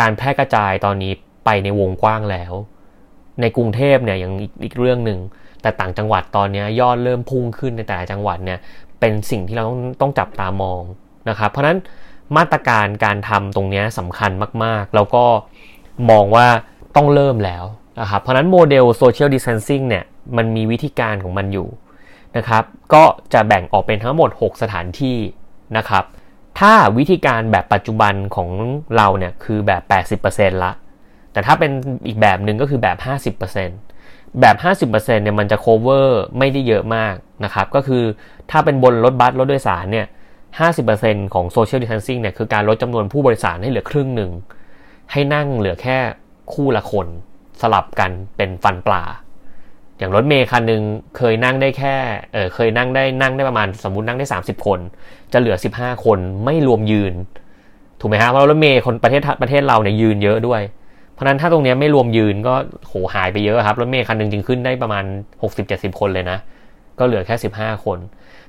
[0.00, 1.12] การแพร่กระจายตอนนี้
[1.44, 2.52] ไปในวงกว้างแล้ว
[3.40, 4.32] ในกรุงเทพเนี่ยยัง
[4.62, 5.18] อีกเรื่องหนึ่ง
[5.62, 8.58] แต่ต่างจังหวัดตอนนี้ยอดเริ่มพุ่งขึ้นในแต่ละจังหวัดเนี่ย
[9.00, 10.82] เป็นสิ่งที่เราต้องต้องจับตามอง
[11.28, 11.78] นะครับ เพราะนั้น
[12.36, 14.30] มาตรการการทำตรงนี้สำคัญ
[14.64, 15.24] มากๆ แล้วก็
[16.10, 16.46] มองว่า
[16.96, 17.64] ต้องเริ่มแล้ว
[18.00, 20.04] นะครับเพราะนั้นโมเดล social distancing เนี่ย
[20.36, 21.68] มันมีวิธีการของมันอยู่
[22.36, 25.16] นะครับ ก็จะแบ่งออกเป็นทั้งหมด 6 สถานที่
[25.76, 26.04] นะครับ
[26.60, 28.50] ถ้าวิธีการแบบปัจจุบันของ
[28.96, 30.72] เราเนี่ยคือแบบ 80%ละ
[31.32, 31.70] แต่ถ้าเป็น
[32.06, 32.96] อีกแบบหนึ่งก็คือแบบ
[33.36, 34.56] 50%แบบ
[34.90, 37.14] 50%เนี่ยมันจะ cover ไม่ได้เยอะมาก
[37.44, 38.04] นะครับ ก็คือ
[38.50, 40.06] ถ้าเป็นบนรถบัสรถโดยสารเนี่ย
[40.70, 44.30] 50%ของ social distancing เนี่ยคือการลดจำนวนผู้โดยสารให้เหลือครึ่งหนึ่ง
[45.12, 45.98] ให้นั่งเหลือแค่
[46.52, 47.06] คู่ละคน
[47.60, 49.02] สลับกันเป็นฟันปลา
[50.02, 50.82] อย่างรถเมย์คันหนึ่ง
[51.16, 51.94] เคยนั่งได้แค่
[52.32, 54.78] เออเคยนั่งได้นั่งได้ประมาณสมมุตินั่งได้ 30 คน
[55.32, 57.14] จะเหลือ 15 คนไม่รวมยืน
[58.00, 60.62] ถูกไหมฮะเพราะรถเมย์คนประเทศประเทศเราเนี่ยยืนเยอะด้วย
[61.12, 62.54] เพราะนั้นถ้าตรงนี้ไม่รวมยืนก็
[62.86, 65.04] โหหายไปเยอะครับรถเมล์คันหนึ่งจึงขึ้นได้ประมาณ
[65.50, 66.38] 60-70 คนเลยนะ
[66.98, 67.98] ก็เหลือแค่ 15 คน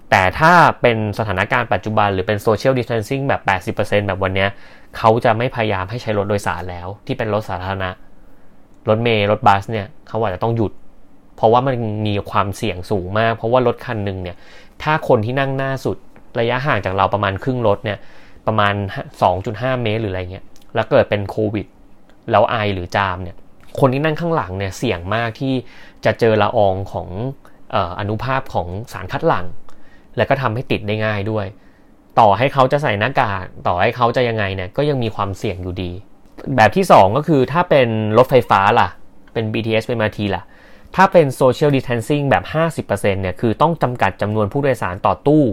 [0.10, 3.33] แต่ถ้าเป็นสถานการณ์ปัจจุบันหรือเป็นโซเชียลดิส a ทนซิ่งแบ
[3.74, 4.48] บ 80%แบบวันนี้
[4.98, 7.89] เขาจะไม่พยายามให้ใช้รถโดยสารแล้ว ที่เป็นรถสาธารณะ
[8.89, 10.72] รถเมล์รถบัสเนี่ยเขาอาจจะต้องหยุด
[11.43, 11.75] ราะว่ามัน
[12.07, 14.38] มีความเสี่ยงสูงมาก เพราะว่ารถคันหนึ่งเนี่ย
[14.83, 15.97] ถ้าคนที่นั่งหน้าสุด
[16.39, 17.97] ระยะห่างจากเราประมาณครึ่งรถเนี่ย
[18.47, 18.73] ประมาณ
[19.27, 20.45] 2.5 เมตรหรืออะไรเงี้ย
[20.75, 21.67] แล้วเกิดเป็นโควิด
[22.31, 23.35] แล้วไอหรือจามเนี่ย
[23.79, 25.53] คนที่นั่งข้างหลังเนี่ยเสี่ยงมากที่
[26.05, 27.09] จะเจอละอองของ
[28.00, 29.45] อนุภาพของสารคัดหลั่ง
[30.17, 31.45] และก็ทำให้ติดได้ง่ายด้วย
[32.19, 35.91] ต่อให้เขาจะใส่หน้ากาก ต่อให้เขาจะยังไงเนี่ย ก็ยังมีความเสี่ยงอยู่ดี
[36.55, 38.89] แบบที่ 2 ก็คือถ้าเป็นรถไฟฟ้าล่ะ
[39.33, 40.43] เป็น BTS เป็น MRT ล่ะ
[40.95, 42.43] ถ้าเป็น social distancing แบบ
[42.85, 45.43] 50%เนี่ยคือต้องจำกัดจำนวนผู้โดยสารต่อตู้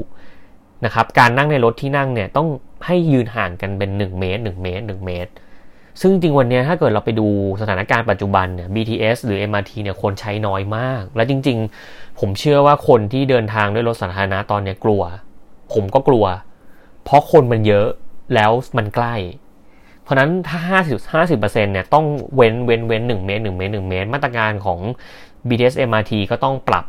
[0.84, 2.48] นะครับการนั่งในรถที่นั่งเนี่ยต้อง
[2.86, 5.30] ให้ยืนห่างกันเป็น 1 เมตร 1 เมตร 1 เมตร
[6.00, 7.26] ซึ่งจริงวันนี้ถ้าเกิดเราไปดู
[7.60, 15.02] สถานการณ์ปัจจุบันเนี่ย BTS หรือ MRT เนี่ยคนใช้น้อยมาก และจริง ๆ ผมเชื่อว่าคนที่เดินทางด้วยรถสาธารณะตอนนี้กลัว
[15.72, 16.24] ผมก็กลัว
[17.04, 17.88] เพราะคนมันเยอะ
[18.34, 19.16] แล้วมันใกล้
[20.02, 22.06] เพราะนั้นถ้า 50 50%เนี่ยต้อง
[22.36, 24.78] เว้นเว้นเว้น1เมตร1เมตร1เมตร มาตรการของ
[25.48, 26.84] BTS MRT ก็ต้องปรับ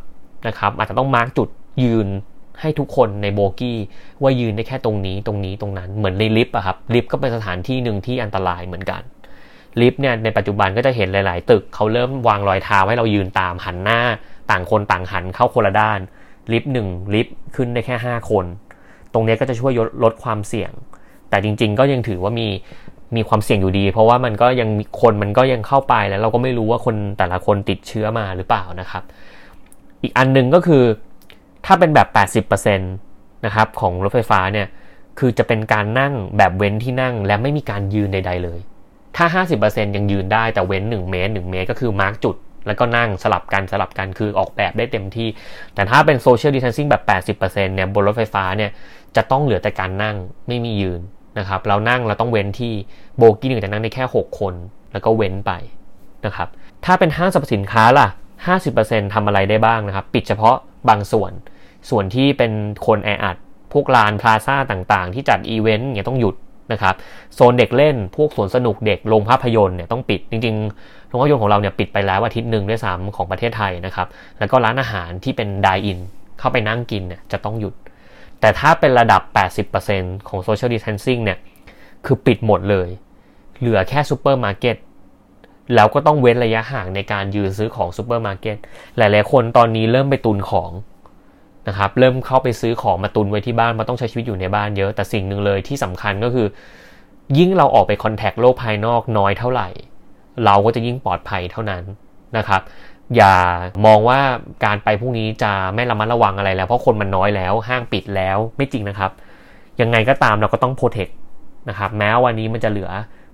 [0.46, 1.48] นะครับอาจจะต้องมาร์กจุด
[1.82, 2.08] ยืน
[2.60, 3.78] ให้ทุกคนในโบกี้
[4.22, 9.02] ว่ายืนได้แค่ตรงนี้ตรงนี้ตรงนั้นเหมือนในลิฟต์อะครับลิฟต์ก็เป็นสถานที่หนึ่งที่อันตรายเหมือนกัน
[9.80, 14.00] ลิฟต์เนี่ยในปัจจุบันก็จะเห็นหลาย ๆ ตึกเขาเริ่มวางรอยเท้าให้เรายืนตามหันหน้า
[14.50, 16.00] ต่างคนต่างหันเข้าคนละด้าน
[16.52, 18.44] ลิฟต์หนึ่งลิฟต์ขึ้นได้แค่ 5 คน
[19.12, 19.72] ตรงนี้ก็จะช่วย
[20.04, 20.72] ลดความเสี่ยง
[21.30, 22.48] แต่จริง ๆ ก็ยังถือว่ามี
[23.16, 29.02] มีความเสี่ยงอยู่ดี เพราะว่ามันก็ยังมีคนมันก็ยังเข้าไปแล้ว เราก็ไม่รู้ว่าคนแต่ละคนติดเชื้อมาหรือเปล่านะครับ
[30.02, 30.84] อีกอันหนึ่งก็คือ
[31.66, 32.08] ถ้าเป็นแบบ
[32.50, 34.66] 80%นะครับของรถไฟฟ้าเนี่ย
[35.18, 38.58] คือจะเป็นการนั่งแบบเว้นที่นั่งและไม่มีการยืนใด ๆ เลย
[39.16, 45.28] ถ้า 50%ยังยืนได้แต่เว้น 1 เมตร 1 เมตร ก็คือมาร์กจุด แล้วก็นั่งสลับกันสลับกันคือออกแบบได้เต็มที่
[45.74, 46.96] แต่ถ้าเป็นโซเชียลดิส a ทนซิ่งแบ
[47.34, 48.70] บ 80%เนี่ยบนรถไฟฟ้าเนี่ย
[49.16, 50.16] จะต้องเหลือแต่การนั่ง
[50.48, 51.00] ไม่มียืน
[51.38, 52.72] นะครับ เรานั่งเราต้องเว้นที่
[53.16, 54.54] โบกี้หนึ่งจะนั่งได้แค่ 6 คน
[54.92, 55.52] แล้วก็เว้นไป
[56.26, 56.48] นะครับ
[56.84, 58.08] ถ้าเป็นห้างสรรพสินค้าล่ะ
[58.60, 60.56] 50%ทำอะไรได้บ้างนะครับ ปิดเฉพาะ
[60.88, 61.32] บางส่วน
[61.90, 62.52] ส่วนที่เป็น
[62.86, 63.36] คนแออัด
[63.72, 66.34] พวกลานพลาซ่าต่างๆ ที่จัดอีเวนต์เนี่ยต้องหยุด
[66.72, 66.94] นะครับ
[67.34, 74.06] โซนเด็กเล่น พวกสวนสนุกเด็ก โรงภาพยนตร์เนี่ยต้องปิด จริงๆ โรงภาพยนตร์ของเราเนี่ยปิดไปแล้วอาทิตย์หนึ่งด้วยซ้ำของประเทศไทยนะครับ
[74.38, 75.98] แล้วก็ร้านอาหารที่เป็น dine-in
[76.38, 77.74] เข้าไปนั่งกินเนี่ยจะต้องหยุด
[78.42, 79.22] แต่ถ้าเป็นระดับ
[79.76, 81.38] 80%ของ social distancing เนี่ย
[82.06, 82.88] คือปิดหมดเลย
[83.58, 84.76] เหลือแค่ซูเปอร์มาร์เก็ต
[85.74, 88.56] แล้วก็ต้องเว้นระยะห่างในการยืนซื้อของซูเปอร์มาร์เก็ต
[88.96, 90.70] หลายๆ คนตอนนี้เริ่มไปตุนของ
[91.68, 96.46] นะครับ เริ่มเข้าไปซื้อของมาตุนไว้ที่บ้านมาต้องใช้ชีวิตอยู่ในบ้านเยอะ แต่สิ่งหนึ่งเลยที่สำคัญก็คือ
[97.38, 99.68] ยิ่งเราออกไปคอนแทคโลกภายนอกน้อยเท่าไหร่
[100.44, 101.82] เราก็จะยิ่งปลอดภัยเท่านั้น
[102.36, 102.60] นะครับ
[103.16, 103.34] อย่า
[103.86, 104.18] มองว่า
[104.64, 109.10] การไปพวกนี้จะไม่ระมัดระวังอะไรแล้ว เพราะคนมันน้อยแล้วห้างปิดแล้วไม่จริงนะครับ
[109.80, 111.08] ยังไงก็ตามเราก็ต้องโปรเทค
[111.68, 112.90] นะครับแม้วันนี้มันจะเหลือ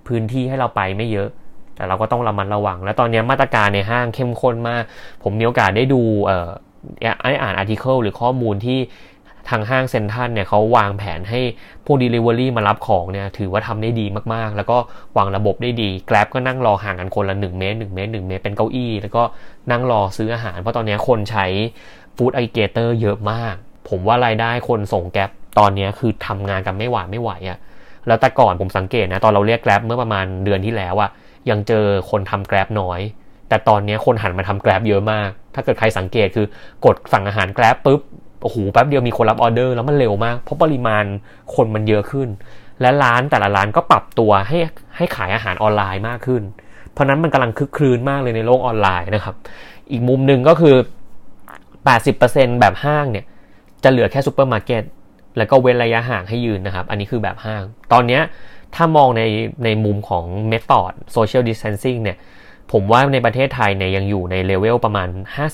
[0.07, 1.29] พื้นที่ให้เราไปไม่เยอะ
[1.75, 4.83] แต่เราก็ต้องระมัดระวัง และตอนนี้มาตรการในห้างเข้มข้นมาก
[5.23, 6.01] ผมมีโอกาสได้ดู
[7.23, 8.79] ไอ้อ่านอาร์ติเคิลหรือข้อมูลที่
[9.51, 11.41] ทางห้างเซ็นทันเนี่ยเขาวางแผนให้
[11.85, 14.79] พวก Delivery มารับของเนี่ยถือว่าทำได้ดีมากๆ แล้วก็
[15.17, 19.23] วางระบบได้ดี Grab ก็นั่งรอห่างกันคนละ 1 เมตร 1 เมตร 1 เมตรเป็นเก้าอี้ แล้วก็
[19.71, 21.47] นั่งรอซื้ออาหาร เพราะตอนนี้คนใช้
[22.17, 23.55] ฟู้ดไอเกเตอร์เยอะมาก
[23.89, 27.59] ผมว่ารายได้คนส่งแกร็บตอนนี้คือทำงานกันไม่หวาไม่ไหวอะ
[28.07, 31.11] แล้วแต่ก่อนผมสังเกตนะตอนเราเรียกแกร็บเมื่อประมาณเดือนที่แล้วอะ
[31.51, 33.01] ยังเจอคนทำแกร็บน้อย
[33.49, 36.47] แต่ตอนนี้คนหันมาทำแกร็บเยอะมาก ถ้าเกิดใครสังเกตคือ
[36.85, 38.01] กดสั่งอาหาร Grab ปุ๊บ
[38.43, 41.05] โอ้โหแป๊บเดียวมีคนรับออเดอร์แล้วมันเร็วมาก เพราะปริมาณ
[41.55, 42.29] คนมันเยอะขึ้น
[42.81, 44.59] และร้านแต่ละร้านก็ปรับตัวให้
[44.97, 46.43] ให้ขายอาหารออนไลน์มากขึ้น
[46.93, 49.35] เพราะนั้นมันกำลังคึกครื้นมากเลยในโลกออนไลน์นะครับ
[49.91, 50.77] อีกมุมหนึ่งก็คือ
[51.89, 53.25] 80%แบบห้างเนี่ย
[53.85, 54.83] จะเหลือแค่ซูเปอร์มาร์เก็ต
[55.37, 58.21] แล้วก็เว้นระยะห่างให้ยืนนะครับ อันนี้คือแบบห้าง ตอนนี้
[58.75, 59.23] ถ้ามองใน
[59.65, 62.17] ในมุมของ method social distancing เนี่ย
[62.73, 65.09] ผมว่าในประเทศไทยเนี่ยยังอยู่ในเลเวลประมาณ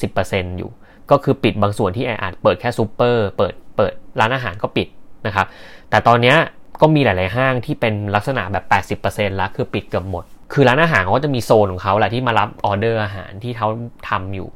[0.07, 0.71] 50%อยู่
[1.11, 4.89] ก็คือปิดบางส่วนที่แออัดเปิดแค่ซูเปอร์เปิดเปิดร้านอาหารก็ปิด
[5.27, 5.47] นะครับ
[5.91, 6.35] แต่ตอนนี้
[6.81, 8.57] ก็มีหลาย ๆ ห้างที่เป็นลักษณะแบ
[8.97, 13.69] บ 80%แล้วคือปิดเกือบหมด คือร้านอาหารเขาจะมีโซนของเขาแหละที่มารับออเดอร์อาหารที่เขา
[14.09, 14.49] ทำอยู่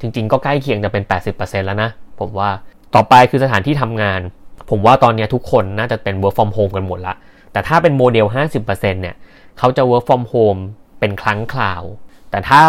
[0.00, 2.50] จริง ๆ ก็ใกล้เคียงจะเป็น 80%แล้วนะ ผมว่า
[2.94, 4.20] ต่อไปคือสถานที่ทำงาน
[4.70, 7.14] ผมว่าตอนนี้ทุกคนน่าจะเป็น work from home กันหมดละ
[7.52, 8.26] แต่ถ้าเป็นโมเดล
[8.64, 9.16] 50%เนี่ย
[9.58, 10.60] เขาจะ work from home
[11.00, 11.82] เป็นครั้งคราว
[12.30, 12.60] แต่ถ้า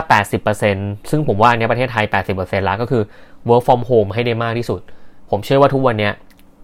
[0.52, 3.04] 80%ซึ่งผมว่าในประเทศไทย 80%แล้วก็คือ
[3.50, 4.82] work from home ให้ได้มากที่สุด
[5.30, 6.10] ผมเชื่อว่าทุกวันนี้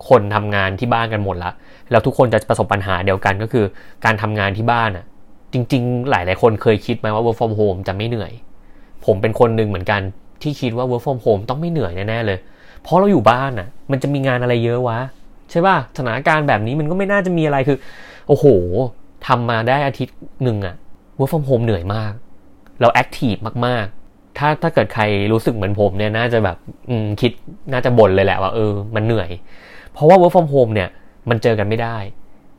[0.10, 1.52] คนทำงานที่บ้านกันหมดละ
[1.92, 3.66] แล้วทุกคนจะประสบปัญหาเดียวกันก็คือ
[4.06, 5.06] การทำงานที่บ้านอะ
[5.54, 8.32] จริง ๆ หลายๆคนเคยคิดไหมว่า work from home จะไม่เหนื่อย
[9.06, 10.02] ผมเป็นคนหนึ่งเหมือนกัน
[10.42, 12.38] ที่คิดว่า work from home ต้องไม่เหนื่อยแน่ๆเลย
[12.84, 15.00] เพราะเราอยู่บ้านอะ มันจะมีงานอะไรเยอะวะ
[15.52, 17.78] ใช่ป่ะสถานการณ์แบบนี้มันก็ไม่น่าจะมีอะไรคือ
[18.28, 18.46] โอ้โห
[19.28, 20.76] ทำมาได้อาทิตย์หนึ่งอะ
[21.18, 22.14] work from home เหนื่อยมาก
[22.82, 23.36] เรา active
[23.68, 26.58] มากๆ ถ้าถ้าเกิดใครรู้สึกเหมือนผมเนี่ยน่าจะแบบ
[27.22, 27.32] คิด
[27.72, 29.30] น่าจะบ่นเลยแหละว่าเออมันเหนื่อย
[29.94, 30.90] เพราะว่า work from home เนี่ย
[31.30, 31.98] มันเจอกันไม่ได้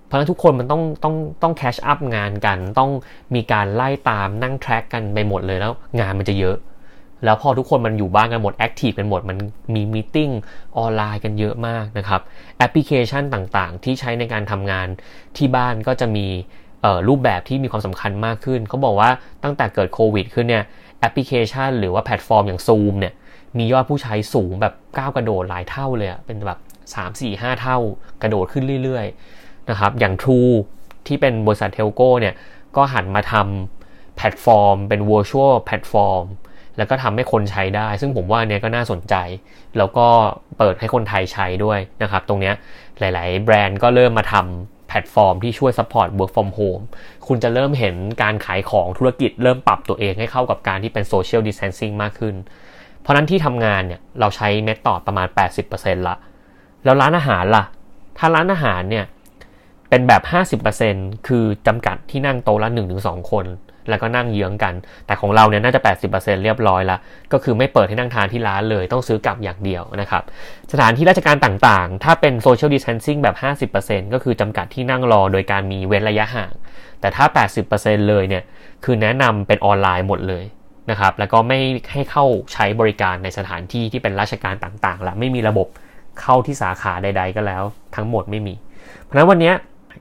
[0.07, 2.90] เพราะฉะนั้นทุกคนมันต้องต้องต้อง catch up งานกัน ต้อง
[3.35, 6.57] มีการไล่ตามนั่ง track กันไปหมดเลยแล้ว งานมันจะเยอะ
[7.24, 9.38] แล้วพอทุกคนมันอยู่บ้านกันหมด active กันหมดมัน
[9.74, 10.31] มี meeting
[10.79, 12.20] ออนไลน์กันเยอะมากนะครับ
[12.59, 14.88] แอปพลิเคชันต่างๆ ที่ใช้ในการทำงาน
[15.37, 16.27] ที่บ้านก็จะมี
[17.09, 19.11] รูปแบบที่มีความสำคัญมากขึ้น เขาบอกว่า
[19.44, 20.64] ตั้งแต่เกิดโควิดขึ้นเนี่ย
[21.01, 23.12] แอปพลิเคชัน หรือว่าแพลตฟอร์มอย่าง Zoom เนี่ย
[23.59, 26.59] มียอดผู้ใช้สูงแบบก้าวกระโดดหลายเท่าเลยเป็นแบบ
[26.94, 27.79] 3 4 5 เท่า
[28.23, 30.55] กระโดดขึ้นเรื่อยๆนะครับอย่าง True
[31.07, 32.35] ที่เป็นบริษัท telco เนี่ย
[32.77, 36.25] ก็หันมาทำแพลตฟอร์ม เป็น virtual แพลตฟอร์ม
[36.77, 39.14] แล้วก็ทำให้คนใช้ได้ ซึ่งผมว่าเนี้ยก็น่าสนใจ
[39.77, 40.07] แล้วก็
[40.59, 42.55] เปิดให้คนไทยใช้ด้วยนะครับ ตรงเนี้ย
[42.99, 46.85] หลาย ๆ แบรนด์ก็เริ่มมาทำ แพลตฟอร์มที่ช่วย support work from home
[47.27, 52.35] คุณจะเริ่มเห็นการขายของธุรกิจเริ่มปรับตัวเองให้เข้ากับการที่เป็น social distancing มากขึ้น
[53.01, 55.29] เพราะนั้นที่ทำงานเนี่ยเราใช้ method ประมาณ
[55.69, 56.17] 80%ละ
[56.85, 57.65] แล้วร้านอาหารล่ะ
[58.19, 59.05] ถ้าร้านอาหารเนี่ย
[59.89, 60.23] เป็นแบบ
[60.75, 62.69] 50%คือจำกัดที่นั่งโต๊ะละ
[63.01, 63.47] 1-2 คน
[63.88, 64.75] แล้วก็นั่งเยื้องกัน
[65.07, 66.99] แต่ของเราเนี่ยน่าจะ 80%เรียบร้อยละ
[67.33, 70.23] ก็คือไม่เปิดให้นั่งทานที่ร้านเลยต้องซื้อกลับอย่างเดียวนะครับ
[70.73, 73.37] สถานที่ราชการต่างๆ ถ้าเป็น social distancing แบบ
[73.73, 76.53] 50%ก็คือจำกัดที่นั่งรอโดยการมีเว้นระยะห่าง
[77.01, 77.25] แต่ถ้า
[77.66, 78.42] 80%เลยเนี่ย
[78.85, 80.44] คือแนะนำเป็นออนไลน์หมดเลย
[80.90, 81.59] นะครับ แล้วก็ไม่
[81.92, 85.68] ให้เข้าใช้บริการในสถานที่ที่เป็นราชการต่างๆละไม่มีระบบ
[86.20, 87.62] เข้าที่สาขาใด ๆ ก็แล้ว
[87.97, 88.55] ทั้งหมดไม่มี
[89.03, 89.53] เพราะฉะนั้นวันนี้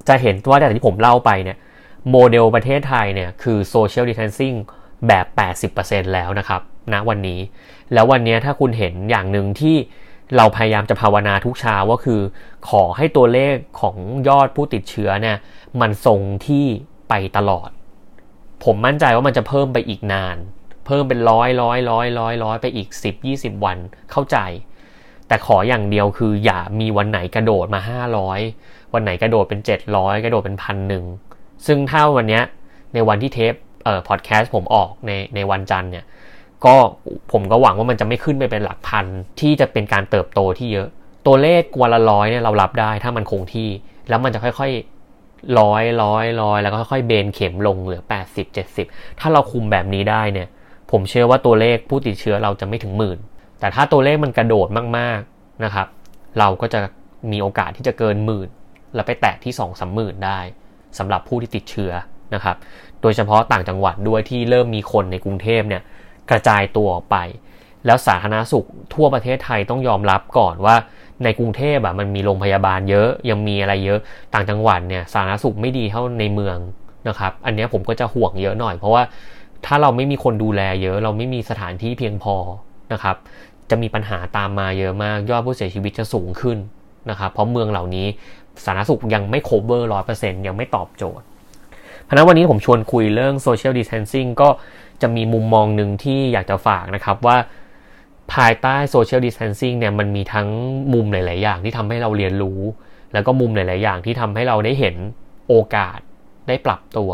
[0.08, 1.58] จะเห็นว่าจากที่ผมเล่าไปเนี่ย
[2.12, 4.58] โมเดลประเทศไทยเนี่ยคือ social distancing
[5.08, 5.26] แบบ
[5.70, 6.62] 80%แล้วนะครับ
[6.94, 7.40] ณนะวันนี้
[7.94, 9.76] แล้ววันนี้ถ้าคุณเห็นอย่างหนึ่งที่
[10.38, 12.22] เราพยายามจะภาวนาทุกเช้าว่าคือ
[12.70, 15.38] ขอให้ตัวเลขของยอดผู้ติดเชื้อเนี่ย
[15.82, 16.66] มันทรงที่
[17.10, 17.70] ไปตลอด
[18.64, 20.38] ผมมั่นใจว่ามันจะเพิ่มไปอีกนาน
[20.86, 23.78] เพิ่มเป็นร้อยร้อยร้อยร้อยร้อยไปอีก 10 20 วัน
[24.12, 24.38] เข้าใจ
[25.28, 27.80] แต่ขออย่างเดียวคืออย่ามีวันไหนกระโดดมา
[28.36, 29.60] 500 วันไหนกระโดดเป็น
[29.92, 31.06] 700 กระโดดเป็นพันหนึ่ง
[31.68, 32.42] ซึ่งถ้าวันนี้
[32.94, 36.06] ในวันที่เทปเอ่อพอดแคสต์ผมออกในในวันจันทร์เนี่ย
[36.66, 36.76] ก็
[37.32, 39.06] ผมก็หวังว่ามันจะไม่ขึ้นไปเป็นหลักพัน
[39.40, 40.88] ที่จะเป็นการเติบโตที่เยอะ
[41.28, 43.70] ตัวเลขกวันละร้อยเนี่ยเรารับได้ถ้ามันคงที่
[44.10, 48.04] แล้วมันจะค่อยๆร้อยร้อยร้อยแล้วก็ค่อยๆเบนเข็มลงเหลือ
[48.36, 50.48] 80 70 ถ้าเราคุมแบบนี้ได้เนี่ย
[50.92, 53.20] ผมเชื่อว่าตัวเลขผู้ติดเชื้อเราจะไม่ถึงหมื่น
[53.60, 55.88] แต่ถ้าตัวเลขมันกระโดดมากๆนะครับ
[56.40, 56.80] เราก็จะ
[57.32, 58.50] มีโอกาสที่จะเกินหมื่น
[58.96, 60.40] แล้วไปแตะที่2องสามหมื่นได้
[60.98, 61.92] สำหรับผู้ที่ติดเชื้อ
[62.34, 62.56] นะครับ
[63.02, 65.82] โดยเฉพาะต่างจังหวัดด้วยที่เริ่มมีคนในกรุงเทพเนี่ย
[66.30, 67.18] กระจายตัวออกไป
[67.86, 70.76] แล้วสาธารณสุขทั่วประเทศไทยต้องยอมรับก่อนว่า
[71.24, 74.00] ในกรุงเทพอะมันมีโรงพยาบาลเยอะยังมีอะไรเยอะ
[74.34, 76.58] ต่างจังหวัดเนี่ยสาธารณสุขไม่ดีเท่าในเมือง
[77.08, 79.04] นะครับ อันนี้ผมก็จะห่วงเยอะหน่อย เพราะว่า
[79.66, 82.36] ถ้าเราไม่มีคนดูแลเยอะเราไม่มีสถานที่เพียงพอ
[82.94, 83.16] นะครับ
[83.70, 86.58] จะมีปัญหาตามมาเยอะมากยอดผู้เสียชีวิตจะสูงขึ้น
[87.10, 88.08] นะครับ เพราะเมืองเหล่านี้
[88.66, 91.26] สาธารณสุขยังไม่ cover ร้อยเปอร์เซ็นต์ยังไม่ตอบโจทย์
[92.04, 94.50] เพราะนั้นวันนี้ผมชวนคุยเรื่อง social distancing ก็
[95.02, 97.38] จะมีมุมมองหนึ่งที่อยากจะฝากนะครับว่า
[98.34, 100.48] ภายใต้ social distancing เนี่ยมันมีทั้ง
[100.94, 102.60] มุมหลาย ๆ อย่างที่ทำให้เราเรียนรู้
[103.14, 104.96] แล้วก็มุมหลาย ๆ อย่างที่ทำให้เราได้เห็น
[105.48, 106.00] โอกาส
[106.48, 107.12] ได้ปรับตัว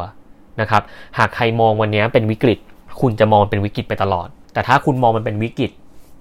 [0.62, 0.84] นะครับ
[1.18, 2.60] หากใครมองวันนี้เป็นวิกฤต
[3.02, 5.72] คุณจะมองเป็นวิกฤตไปตลอด แต่ถ้าคุณมองมันเป็นวิกฤต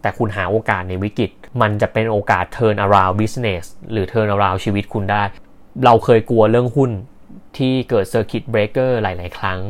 [0.02, 1.30] แต่คุณหาโอกาสในวิกฤต
[1.60, 5.22] มันจะเป็นโอกาส turn around business หรือ turn around ชีวิตคุณได้
[5.84, 6.90] เราเคยกลัวเรื่องหุ้น
[7.56, 9.60] ที่เกิด circuit breaker หลาย ๆ ครั้ง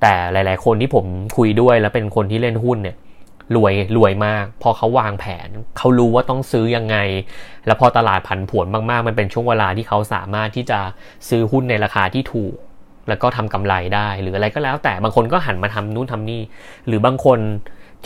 [0.00, 2.96] แต่หลาย ๆ คนที่ผมคุยด้วยแล้วเป็นคนที่เล่นหุ้นเนี่ย
[3.56, 5.48] รวยรวยมากพอเขาวางแผน
[5.78, 6.96] เขารู้ว่าต้องซื้อยังไง
[7.66, 10.78] แล้วพอตลาดผันผวนมาก ๆ มันเป็นช่วงเวลาที่เขาสามารถที่จะ
[11.28, 12.54] ซื้อหุ้นในราคาที่ถูก
[13.08, 16.42] แล้วก็ทำกำไรได้ หรืออะไรก็แล้วแต่บางคนก็หันมาทำนู่นทำนี่
[16.86, 17.38] หรือบางคน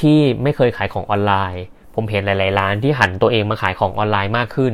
[0.00, 4.72] ที่ไม่เคยขายของออนไลน์ ผมเห็นหลาย ๆ ร้านที่หันตัวเองมาขายของออนไลน์มากขึ้น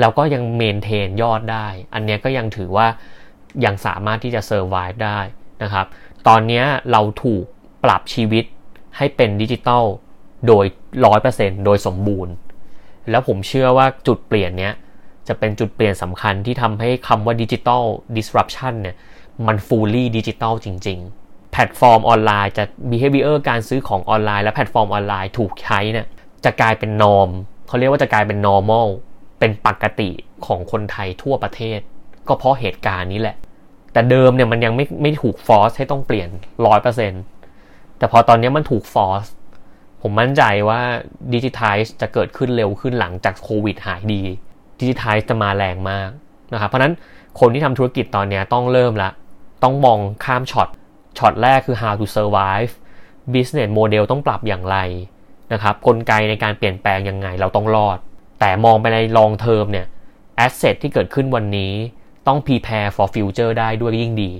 [0.00, 2.86] แล้วก็ยังเมนเทนยอดได้ อันนี้ก็ยังถือว่า
[3.64, 5.20] ยังสามารถที่จะเซอร์ไวฟ์ได้
[5.62, 5.86] นะครับ
[6.28, 7.44] ตอนนี้เราถูก
[7.84, 8.44] ปรับชีวิต
[8.96, 9.84] ให้เป็นดิจิตอล
[10.46, 10.64] โดย
[11.14, 12.34] 100%โดยสมบูรณ์
[13.10, 14.74] แล้วผมเชื่อว่าจุดเปลี่ยนเนี้ย
[15.28, 17.84] จะเป็นจุดเปลี่ยนสำคัญที่ทำให้คำว่า digital
[18.16, 18.96] disruption เนี่ย
[19.46, 21.23] มัน fully digital จริง ๆ
[21.54, 26.06] แพลตฟอร์มออนไลน์จะ behavior การซื้อของออนไลน์ และแพลตฟอร์มออนไลน์ถูกใช้เนี่ย
[26.44, 27.28] จะกลายเป็น norm
[27.66, 28.88] เขาเรียกว่าจะกลายเป็น normal
[29.38, 30.10] เป็นปกติ
[30.46, 31.80] ของคนไทยทั่วประเทศ
[32.28, 33.36] ก็เพราะเหตุการณ์นี้แหละ
[33.92, 36.28] แต่เดิมเนี่ยมันยังไม่ไม่ถูก force ให้ต้องเปลี่ยน
[36.66, 37.22] ร้อยเปอร์เซ็นต์
[37.98, 39.26] แต่พอตอนนี้มันถูก force
[40.02, 40.80] ผมมั่นใจว่า
[41.34, 44.22] ดิจิทัลจะเกิดขึ้นเร็วขึ้นหลังจากโควิดหายดี
[44.80, 46.10] ดิจิทัลจะมาแรงมาก
[46.52, 46.92] นะครับเพราะนั้น
[47.40, 49.10] คนที่ทำธุรกิจตอนนี้ต้องเริ่มละ
[49.62, 50.68] ต้องมองข้ามช็อต
[51.18, 52.72] ช็อตแรกคือ how to survive
[53.34, 54.76] business model ต้องปรับอย่างไร
[55.52, 57.98] นะครับกลไกในการเปลี่ยนแปลงยังไงเราต้องรอด
[58.40, 59.86] แต่มองไปใน long term เนี่ย
[60.46, 61.72] asset ที่เกิดขึ้นวันนี้
[62.26, 64.30] ต้อง prepare for future ได้ด้วยยิ่งดี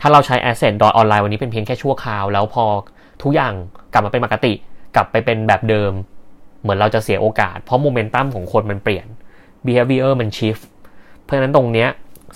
[0.00, 2.64] ถ้าเราใช้ asset ดอทออนไลน์วันนี้เป็นเพียงแค่ชั่วคราว แล้วพอ
[3.22, 3.52] ทุกอย่าง
[3.92, 4.52] กลับมาเป็นปกติ
[4.94, 5.92] กลับไปเป็นแบบเดิม
[6.60, 9.06] เหมือนเราจะเสียโอกาส เพราะโมเมนตัมของคนมันเปลี่ยน
[9.66, 10.64] behavior มัน shift
[11.22, 11.88] เพราะฉะนั้นตรงเนี้ย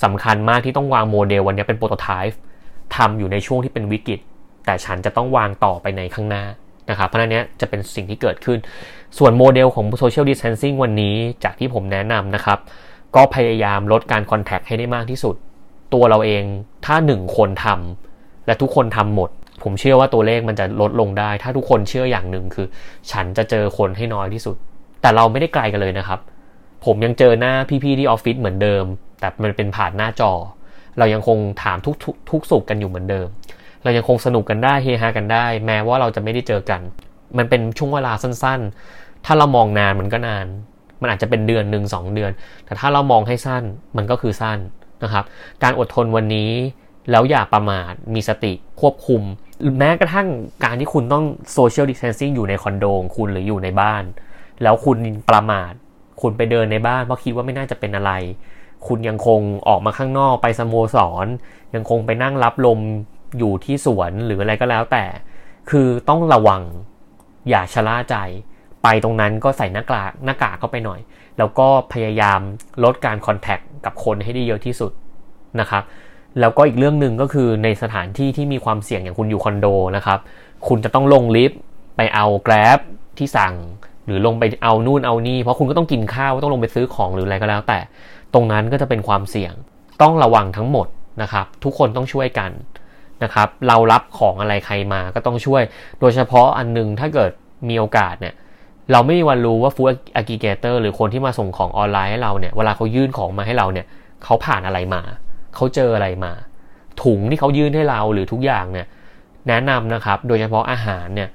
[0.05, 2.39] สำคัญมากที่ต้องวางโมเดลวันนี้เป็นโปรโตไทป์
[2.97, 4.21] ทำอยู่ในช่วงที่เป็นวิกฤต
[4.67, 6.45] แต่ฉันจะต้องวางต่อไปในข้างหน้า
[6.91, 8.59] นะครับเพราะนั้นเนี้ยจะเป็นสิ่งที่เกิดขึ้น
[9.19, 12.59] ส่วนโมเดลของ social distancing วันนี้จากที่ผมแนะนำนะครับ
[13.17, 15.35] ก็พยายามลดการคอนแทคให้ได้มากที่สุด
[15.95, 16.45] ตัวเราเอง
[16.87, 19.31] ถ้าหนึ่งคนทำและทุกคนทำหมด
[19.63, 22.67] ผมเชื่อว่าตัวเลขมันจะลดลงได้ ถ้าทุกคนเชื่ออย่างหนึ่งคือ
[23.11, 24.57] ฉันจะเจอคนให้น้อยที่สุด
[25.01, 26.21] แต่เราไม่ได้ไกลกันเลยนะครับ
[26.85, 28.85] ผมยังเจอหน้าพี่ๆที่ออฟฟิศเหมือนเดิม
[29.21, 30.33] แต่มันเป็นผ่านหน้าจอ
[30.99, 33.29] เรายังคงถามทุกทุกทุกสุขกันอยู่เหมือนเดิม
[33.83, 36.81] เรายังคงสนุกกันได้เฮฮากันได้ แม้ว่าเราจะไม่ได้เจอกัน
[37.39, 40.47] มันเป็นช่วงเวลาสั้นๆ ถ้าเรามองนานมันก็นาน
[41.01, 42.33] มันอาจจะเป็นเดือนหนึ่งสองเดือน
[42.65, 43.65] แต่ถ้าเรามองให้สั้น
[43.97, 44.59] มันก็คือสั้น
[45.03, 45.25] นะครับ
[45.63, 46.53] การอดทนวันนี้
[47.11, 49.23] แล้วอย่าประมาทมีสติควบคุม
[49.79, 50.29] แม้กระทั่ง
[50.65, 52.85] การที่คุณต้อง social distancing อยู่ในคอนโด
[53.17, 54.03] คุณหรืออยู่ในบ้าน
[54.63, 54.99] แล้วคุณ
[55.31, 55.73] ประมาท
[56.21, 58.13] คุณไปเดินในบ้านเพราะคิดว่าไม่น่าจะเป็นอะไร
[58.87, 61.27] คุณยังคงออกมาข้างนอกไปสโมสร
[61.75, 62.79] ยังคงไปนั่งรับลม
[63.39, 65.05] อยู่ที่สวนหรืออะไรก็แล้วแต่
[65.71, 66.63] คือต้องระวัง
[67.49, 68.17] อย่าชะล่าใจ
[68.83, 71.01] ไปตรงนั้นก็ใส่หน้ากากหน้ากากเข้าไปหน่อย
[71.39, 72.41] แล้วก็พยายาม
[72.85, 74.93] ลดการคอนแทคกับคนให้ได้เยอะที่สุด
[75.61, 75.83] นะครับ
[76.41, 79.67] แล้วก็อีกเรื่องหนึ่งก็คือในสถานที่ที่มีความเสี่ยงอย่างคุณอยู่คอนโด
[79.97, 80.19] นะครับ
[80.69, 81.59] คุณจะต้องลงลิฟต์
[81.97, 82.79] ไปเอาแกร็บ
[83.19, 83.55] ที่สั่ง
[84.07, 87.79] หรือลงไปเอานู่นเอานี่ เพราะคุณก็ต้องกินข้าวต้องลงไปซื้อของหรืออะไรก็แล้วแต่
[88.35, 89.55] ตรงนั้นก็จะเป็นความเสี่ยง
[90.03, 90.87] ต้องระวังทั้งหมด
[91.23, 92.51] นะครับ ทุกคนต้องช่วยกัน
[93.23, 95.63] นะครับ เรารับของอะไรใครมาก็ต้องช่วย
[96.01, 97.31] โดยเฉพาะอันนึงถ้าเกิด
[97.69, 98.35] มีโอกาสเนี่ย
[98.93, 103.87] เราไม่มีวันรู้ว่า food aggregator หรือคนที่มาส่งของออนไลน์ให้เราเนี่ยเวลาเขายื่นของมาให้เราเนี่ย
[104.25, 105.03] เขาผ่านอะไรมา
[105.55, 106.33] เขาเจออะไรมา
[107.03, 108.87] ถุงที่เขายื่นให้เราหรือทุกอย่างเนี่ย
[109.49, 111.29] แนะนำนะครับ โดยเฉพาะอาหารเนี่ย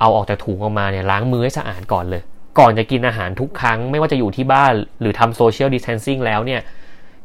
[0.00, 2.22] เอาออกจากถุงออกมาเนี่ยล้างมือให้สะอาดก่อนเลย
[2.58, 6.60] ก่อนจะกินอาหารทุกครั้ง ไม่ว่าจะอยู่ที่บ้านหรือทำ social distancing แล้วเนี่ย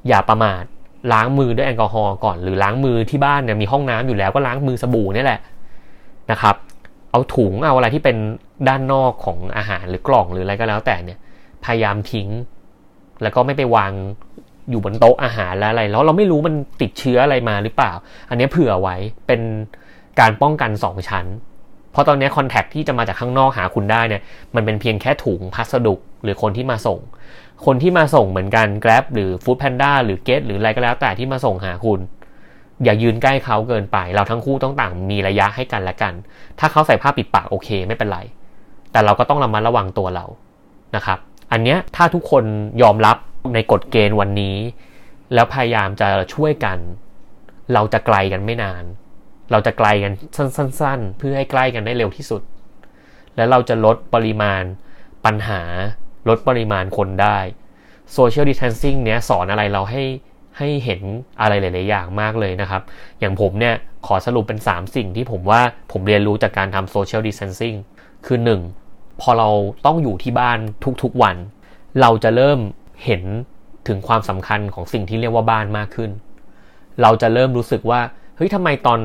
[0.08, 0.63] อย่าประมาท
[1.13, 5.39] ล้างมือด้วยแอลกอฮอล์ก่อน หรือล้างมือที่บ้านเนี่ยมีห้องน้ำอยู่แล้วก็ล้างมือสบู่นี่แหละ
[6.32, 6.56] นะครับ
[7.12, 8.17] เอาถุงเอาอะไรที่เป็น
[8.67, 11.20] ด้านนอกของอาหารหรือกล่องหรืออะไรก็แล้วแต่เนี่ย
[11.65, 12.28] พยายามทิ้ง
[13.22, 13.91] แล้วก็ไม่ไปวาง
[14.70, 17.91] อยู่บนโต๊ะอาหารแล้วอะไร แล้วเราไม่รู้มันติดเชื้ออะไรมาหรือเปล่า
[18.30, 18.96] อันนี้เผื่อไว้
[19.28, 19.41] เป็น
[20.20, 21.26] การป้องกันสองชั้น
[21.92, 24.22] เพราะตอนนี้ contact ที่จะมาจากข้างนอกหาคุณได้เนี่ย
[24.56, 27.00] มันเป็นเพียงแค่ถุงพัสดุหรือคนที่มาส่ง
[27.66, 32.00] คนที่มาส่งเหมือนกัน Grab หรือ Food Panda หรือ Get หรืออะไรก็แล้วแต่ที่มาส่งหาคุณ
[32.84, 36.14] อย่ายืนใกล้เขาเกินไป เราทั้งคู่ต้องต่างมีระยะให้กันและกัน
[36.60, 38.20] ถ้าเขาใส่ผ้าปิดปากโอเคไม่เป็นไร
[38.92, 40.26] แต่เราก็ต้องระมัดระวังตัวเรา
[40.96, 41.20] นะครับ
[41.52, 42.44] อันเนี้ยถ้าทุกคน
[42.82, 43.18] ยอมรับ
[43.54, 44.58] ในกฎเกณฑ์วันนี้
[45.34, 46.78] แล้วพยายามจะช่วยกัน
[47.74, 48.84] เราจะไกลกันไม่นาน
[49.52, 52.42] เราจะไกลกันสั้นๆ เพื่อให้ใกล้กันได้เร็วที่สุด
[53.36, 54.64] แล้วเราจะลดปริมาณ
[55.26, 55.62] ปัญหา
[56.30, 57.38] ลดปริมาณคนได้
[58.18, 60.04] Social Distancing เนี้ยสอนอะไรเราให้
[60.58, 61.02] ให้เห็น
[61.42, 62.82] อะไรหลาย ๆ อย่างมากเลยนะครับ
[63.20, 63.76] อย่างผมเนี่ย
[64.08, 65.62] ขอสรุปเป็น 3 สิ่งที่ผมว่า
[65.92, 67.78] ผมเรียนรู้จากการทำ Social Distancing
[68.26, 68.40] คือ
[68.80, 69.22] 1.
[69.22, 69.50] พอเรา
[69.86, 70.60] ต้องอยู่ที่บ้าน
[71.04, 71.36] ทุก ๆ วัน
[72.02, 72.60] เราจะเริ่ม
[73.06, 73.24] เห็น
[73.88, 76.12] ถึงความสำคัญของสิ่งที่เรียกว่าบ้านมากขึ้น
[77.02, 78.02] เราจะเริ่มรู้สึกว่า
[78.44, 79.00] ฮ้ยทำไมตอน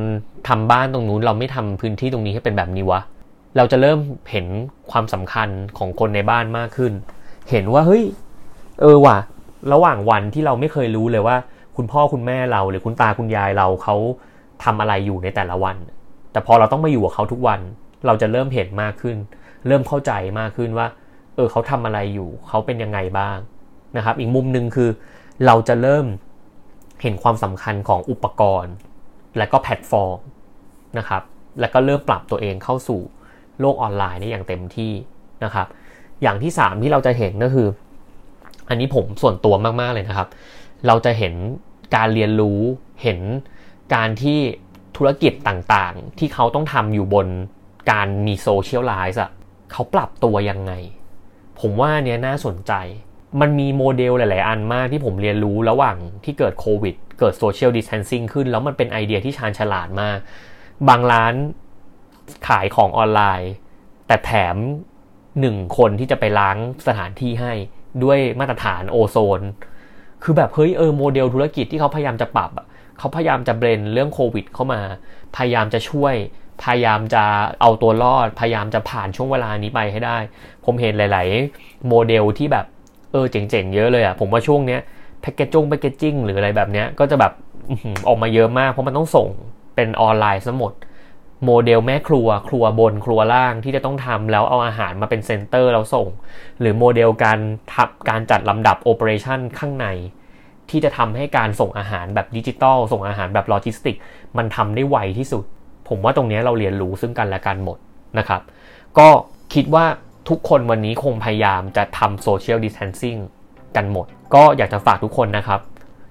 [0.49, 3.01] ทำบ้านตรงนู้นเราไม่ทำพื้นที่ตรงนี้ให้เป็นแบบนี้วะ
[3.57, 3.99] เราจะเริ่ม
[4.31, 4.47] เห็น
[4.91, 6.93] ความสำคัญของคนในบ้านมากขึ้น
[7.51, 8.05] เห็นว่าเฮ้ย
[8.81, 9.17] เออว่ะ
[9.73, 11.37] ระหว่างวันที่เราไม่เคยรู้เลยว่า
[11.77, 13.97] คุณพ่อคุณแม่เราหรือคุณตาคุณยายเราเขา
[14.65, 15.77] ทำอะไรอยู่ในแต่ละวัน
[16.33, 17.61] แต่พอเราต้องมาอยู่กับเขาทุกวัน
[18.07, 19.17] เราจะเริ่มเห็นมากขึ้น
[19.67, 20.87] เริ่มเข้าใจมากขึ้นว่า
[21.35, 23.39] เออเขาทำอะไรอยู่ เขาเป็นยังไงบ้าง
[23.97, 24.89] นะครับ อีกมุมหนึ่งคือ
[25.47, 26.07] เราจะเริ่ม
[27.03, 28.73] เห็นความสำคัญของอุปกรณ์
[29.39, 30.19] และก็แพลตฟอร์ม
[30.99, 31.23] นะครับ
[31.61, 33.01] แล้วก็เริ่มปรับตัวเองเข้าสู่
[33.61, 34.93] โลกออนไลน์ได้อย่างเต็มที่
[35.45, 35.67] นะครับ
[36.23, 37.69] อย่างที่ 3 ที่เราจะเห็นก็คือ
[38.69, 40.29] อันนี้ผมส่วนตัวมาก ๆ เลยนะครับ
[40.87, 41.35] เราจะเห็น
[41.97, 42.61] การเรียนรู้
[43.03, 43.21] เห็น
[43.95, 44.39] การที่
[44.97, 47.27] ธุรกิจต่างๆ ที่เขาต้องทำอยู่บน
[47.91, 49.31] การมีโซเชียลไลซ์อะ
[49.73, 50.73] เขาปรับตัวยังไง
[51.61, 52.73] ผมว่าเนี้ยน่าสนใจ
[53.41, 60.19] มันมีโมเดลหลาย ๆ อันมากที่ผมเรียนรู้ระหว่างที่เกิดโควิด เกิด social distancing ขึ้น แล้วมันเป็นไอเดียที่ชาญฉลาดมาก
[60.89, 61.35] บางร้าน
[62.49, 63.53] ขายของออนไลน์
[64.07, 64.57] แต่แถม
[65.41, 67.53] หนึ่งคนที่จะไปล้างสถานที่ให้
[68.03, 69.41] ด้วยมาตรฐานโอโซน
[70.23, 72.51] คือแบบเฮ้ยเออโมเดลธุรกิจที่เขาพยายามจะปรับ
[72.99, 74.81] เขาพยายามจะ blend เรื่องโควิด เข้ามา
[75.37, 76.15] พยายามจะช่วย
[76.65, 77.25] พยายามจะ
[77.61, 80.19] เอาตัวรอด พยายามจะผ่านช่วงเวลานี้ไปให้ได้
[80.65, 82.67] ผมเห็นหลาย ๆ โมเดลที่แบบ
[83.13, 84.81] เออเจ๋งๆเยอะเลยอะผมว่าช่วงเนี้ย
[85.21, 87.33] แพคเกจจง packaging หรืออะไรแบบเนี้ยก็จะแบบ
[88.09, 89.29] ออกมาเยอะมาก เพราะมันต้องส่ง
[89.75, 90.73] เป็นออนไลน์ซะหมด
[91.45, 96.09] โมเดลแม่ครัวครัวบนครัวล่างที่จะต้องทำแล้วเอาอาหารมาเป็น center แล้วส่ง
[96.61, 97.39] หรือโมเดลการ
[97.73, 99.87] ทับการจัดลำดับ operation ข้างใน
[100.71, 103.97] ที่จะทำให้การส่งอาหารแบบดิจิตอลส่งอาหารแบบโลจิสติก
[104.39, 105.45] มันทำได้ไวที่สุด
[105.89, 107.79] ผมว่าตรงนี้เราเรียนรู้ซึ่งกันและกันหมด
[108.19, 108.41] นะครับ
[108.99, 109.09] ก็
[109.55, 109.85] คิดว่า
[110.29, 113.17] ทุกคนวันนี้คงพยายามจะทำ social distancing
[113.77, 115.61] กันหมด ก็อยากจะฝากทุกคนนะครับ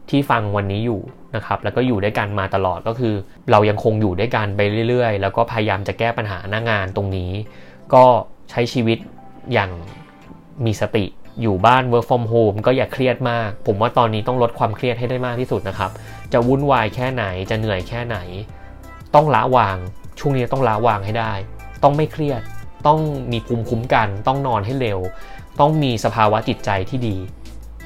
[0.10, 1.02] ที่ฟังวันนี้อยู่
[1.36, 3.14] นะครับ แล้วก็อยู่ด้วยกันมาตลอดก็คือ
[3.52, 7.32] เรายังคงอยู่ด้วยกันไปเรื่อยๆ แล้วก็พยายามจะแก้ปัญหาหน้างานตรงนี้
[7.94, 8.06] ก็
[8.52, 8.98] ใช้ชีวิต
[9.54, 9.72] อย่าง
[10.66, 11.06] มีสติ
[11.42, 15.92] อยู่บ้าน work from home ก็อย่าเครียดมาก ผมว่าตอนนี้ต้องลดความเครียดให้ได้มากที่สุดนะครับ
[16.34, 18.18] จะวุ่นวายแค่ไหน จะเหนื่อยแค่ไหน
[19.16, 19.78] ต้องละวาง
[20.20, 21.34] ช่วงนี้ต้องละวางให้ได้
[21.84, 22.42] ต้องไม่เครียด
[22.88, 23.00] ต้อง
[23.32, 25.00] มีภูมิคุ้มกัน ต้องนอนให้เร็ว
[25.60, 27.18] ต้องมีสภาวะจิตใจที่ดี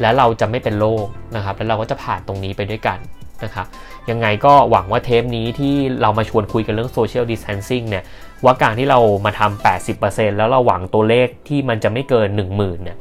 [0.01, 2.99] และเราจะไม่เป็นโรคนะครับ แล้วเราก็จะผ่านตรงนี้ไปด้วยกัน
[3.43, 3.67] นะครับ
[4.09, 8.03] ยังไงก็หวังว่าเทปนี้ที่เรามาชวนคุยกันเรื่อง social distancing เนี่ย
[8.45, 12.97] ว่าการที่เรามาทำ 80%แล้วเราหวังตัวเลขที่มันจะไม่เกิน 10,000เนี่ย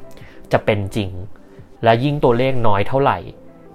[0.52, 1.10] จะเป็นจริง
[1.84, 3.18] และยิ่งตัวเลขน้อยเท่าไหร่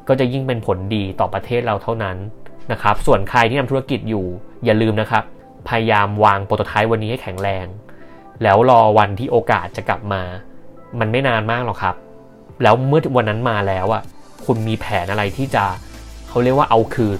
[0.07, 2.17] ก็จะยิ่งเป็นผลดีต่อประเทศเราเท่านั้น
[2.71, 4.25] นะครับส่วนใครที่ทำธุรกิจอยู่
[4.65, 5.23] อย่าลืมนะครับ
[5.69, 7.65] พยายามวางโปรโตไทป์วันนี้ให้แข็งแรง
[8.43, 10.21] แล้วรอวันที่โอกาสจะกลับมา
[10.99, 11.95] มันไม่นานมากหรอกครับ
[12.63, 14.03] แล้วเมื่อวันนั้นมาแล้วอะ
[14.45, 15.65] คุณมีแผนอะไรที่จะ
[16.27, 17.19] เขาเรียกว่าเอาคืน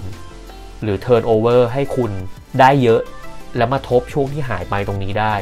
[0.82, 2.10] หรือ turn over ให้คุณ
[2.60, 3.00] ได้เยอะ
[3.56, 5.34] แล้วมาทบช่วงที่หายไปตรงนี้ได้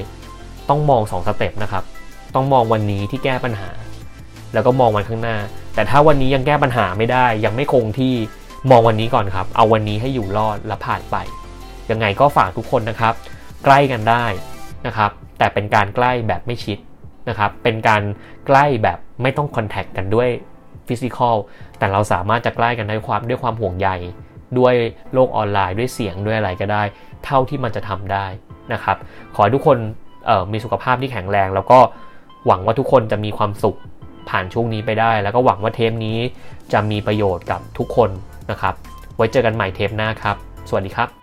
[0.69, 1.85] ต้องมองสองสเต็ปนะครับ
[2.35, 3.71] ต้องมองวันนี้ที่แก้ปัญหา
[4.53, 5.37] แล้วก็มองวันข้างหน้า
[5.75, 8.15] แต่ถ้าวันนี้ยังแก้ปัญหาไม่ได้ ยังไม่คงที่
[8.71, 11.17] มองวันนี้ก่อนครับ เอาวันนี้ให้อยู่รอดและผ่านไป
[11.91, 13.15] ยังไงก็ฝากทุกคนนะครับ
[13.65, 14.25] ใกล้กันได้
[14.87, 15.11] นะครับ
[15.43, 16.79] แต่เป็นการใกล้แบบไม่ชิด
[17.29, 18.03] นะครับ เป็นการ
[18.47, 20.29] ใกล้แบบไม่ต้องคอนแทคกันด้วย
[20.89, 21.37] ฟิสิกอล
[21.79, 23.89] แต่เราสามารถจะใกล้กันด้วยความด้วยความห่วงใย
[24.59, 24.75] ด้วย
[25.15, 26.83] โลกออนไลน์ด้วยเสียงด้วยอะไรก็ได้
[27.25, 28.27] เท่าที่มันจะทำได้
[28.73, 28.97] นะครับ
[29.35, 29.77] ขอให้ทุกคน
[30.53, 31.79] มีสุขภาพที่แข็งแรง แล้วก็
[32.47, 33.79] หวังว่าทุกคนจะมีความสุข
[34.29, 36.19] ผ่านช่วงนี้ไปได้ แล้วก็หวังว่าเทปนี้
[36.73, 38.11] จะมีประโยชน์กับทุกคน
[38.51, 38.75] นะครับ
[39.17, 40.37] ไว้เจอกันใหม่เทปหน้าครับ
[40.69, 41.22] สวัสดีครับ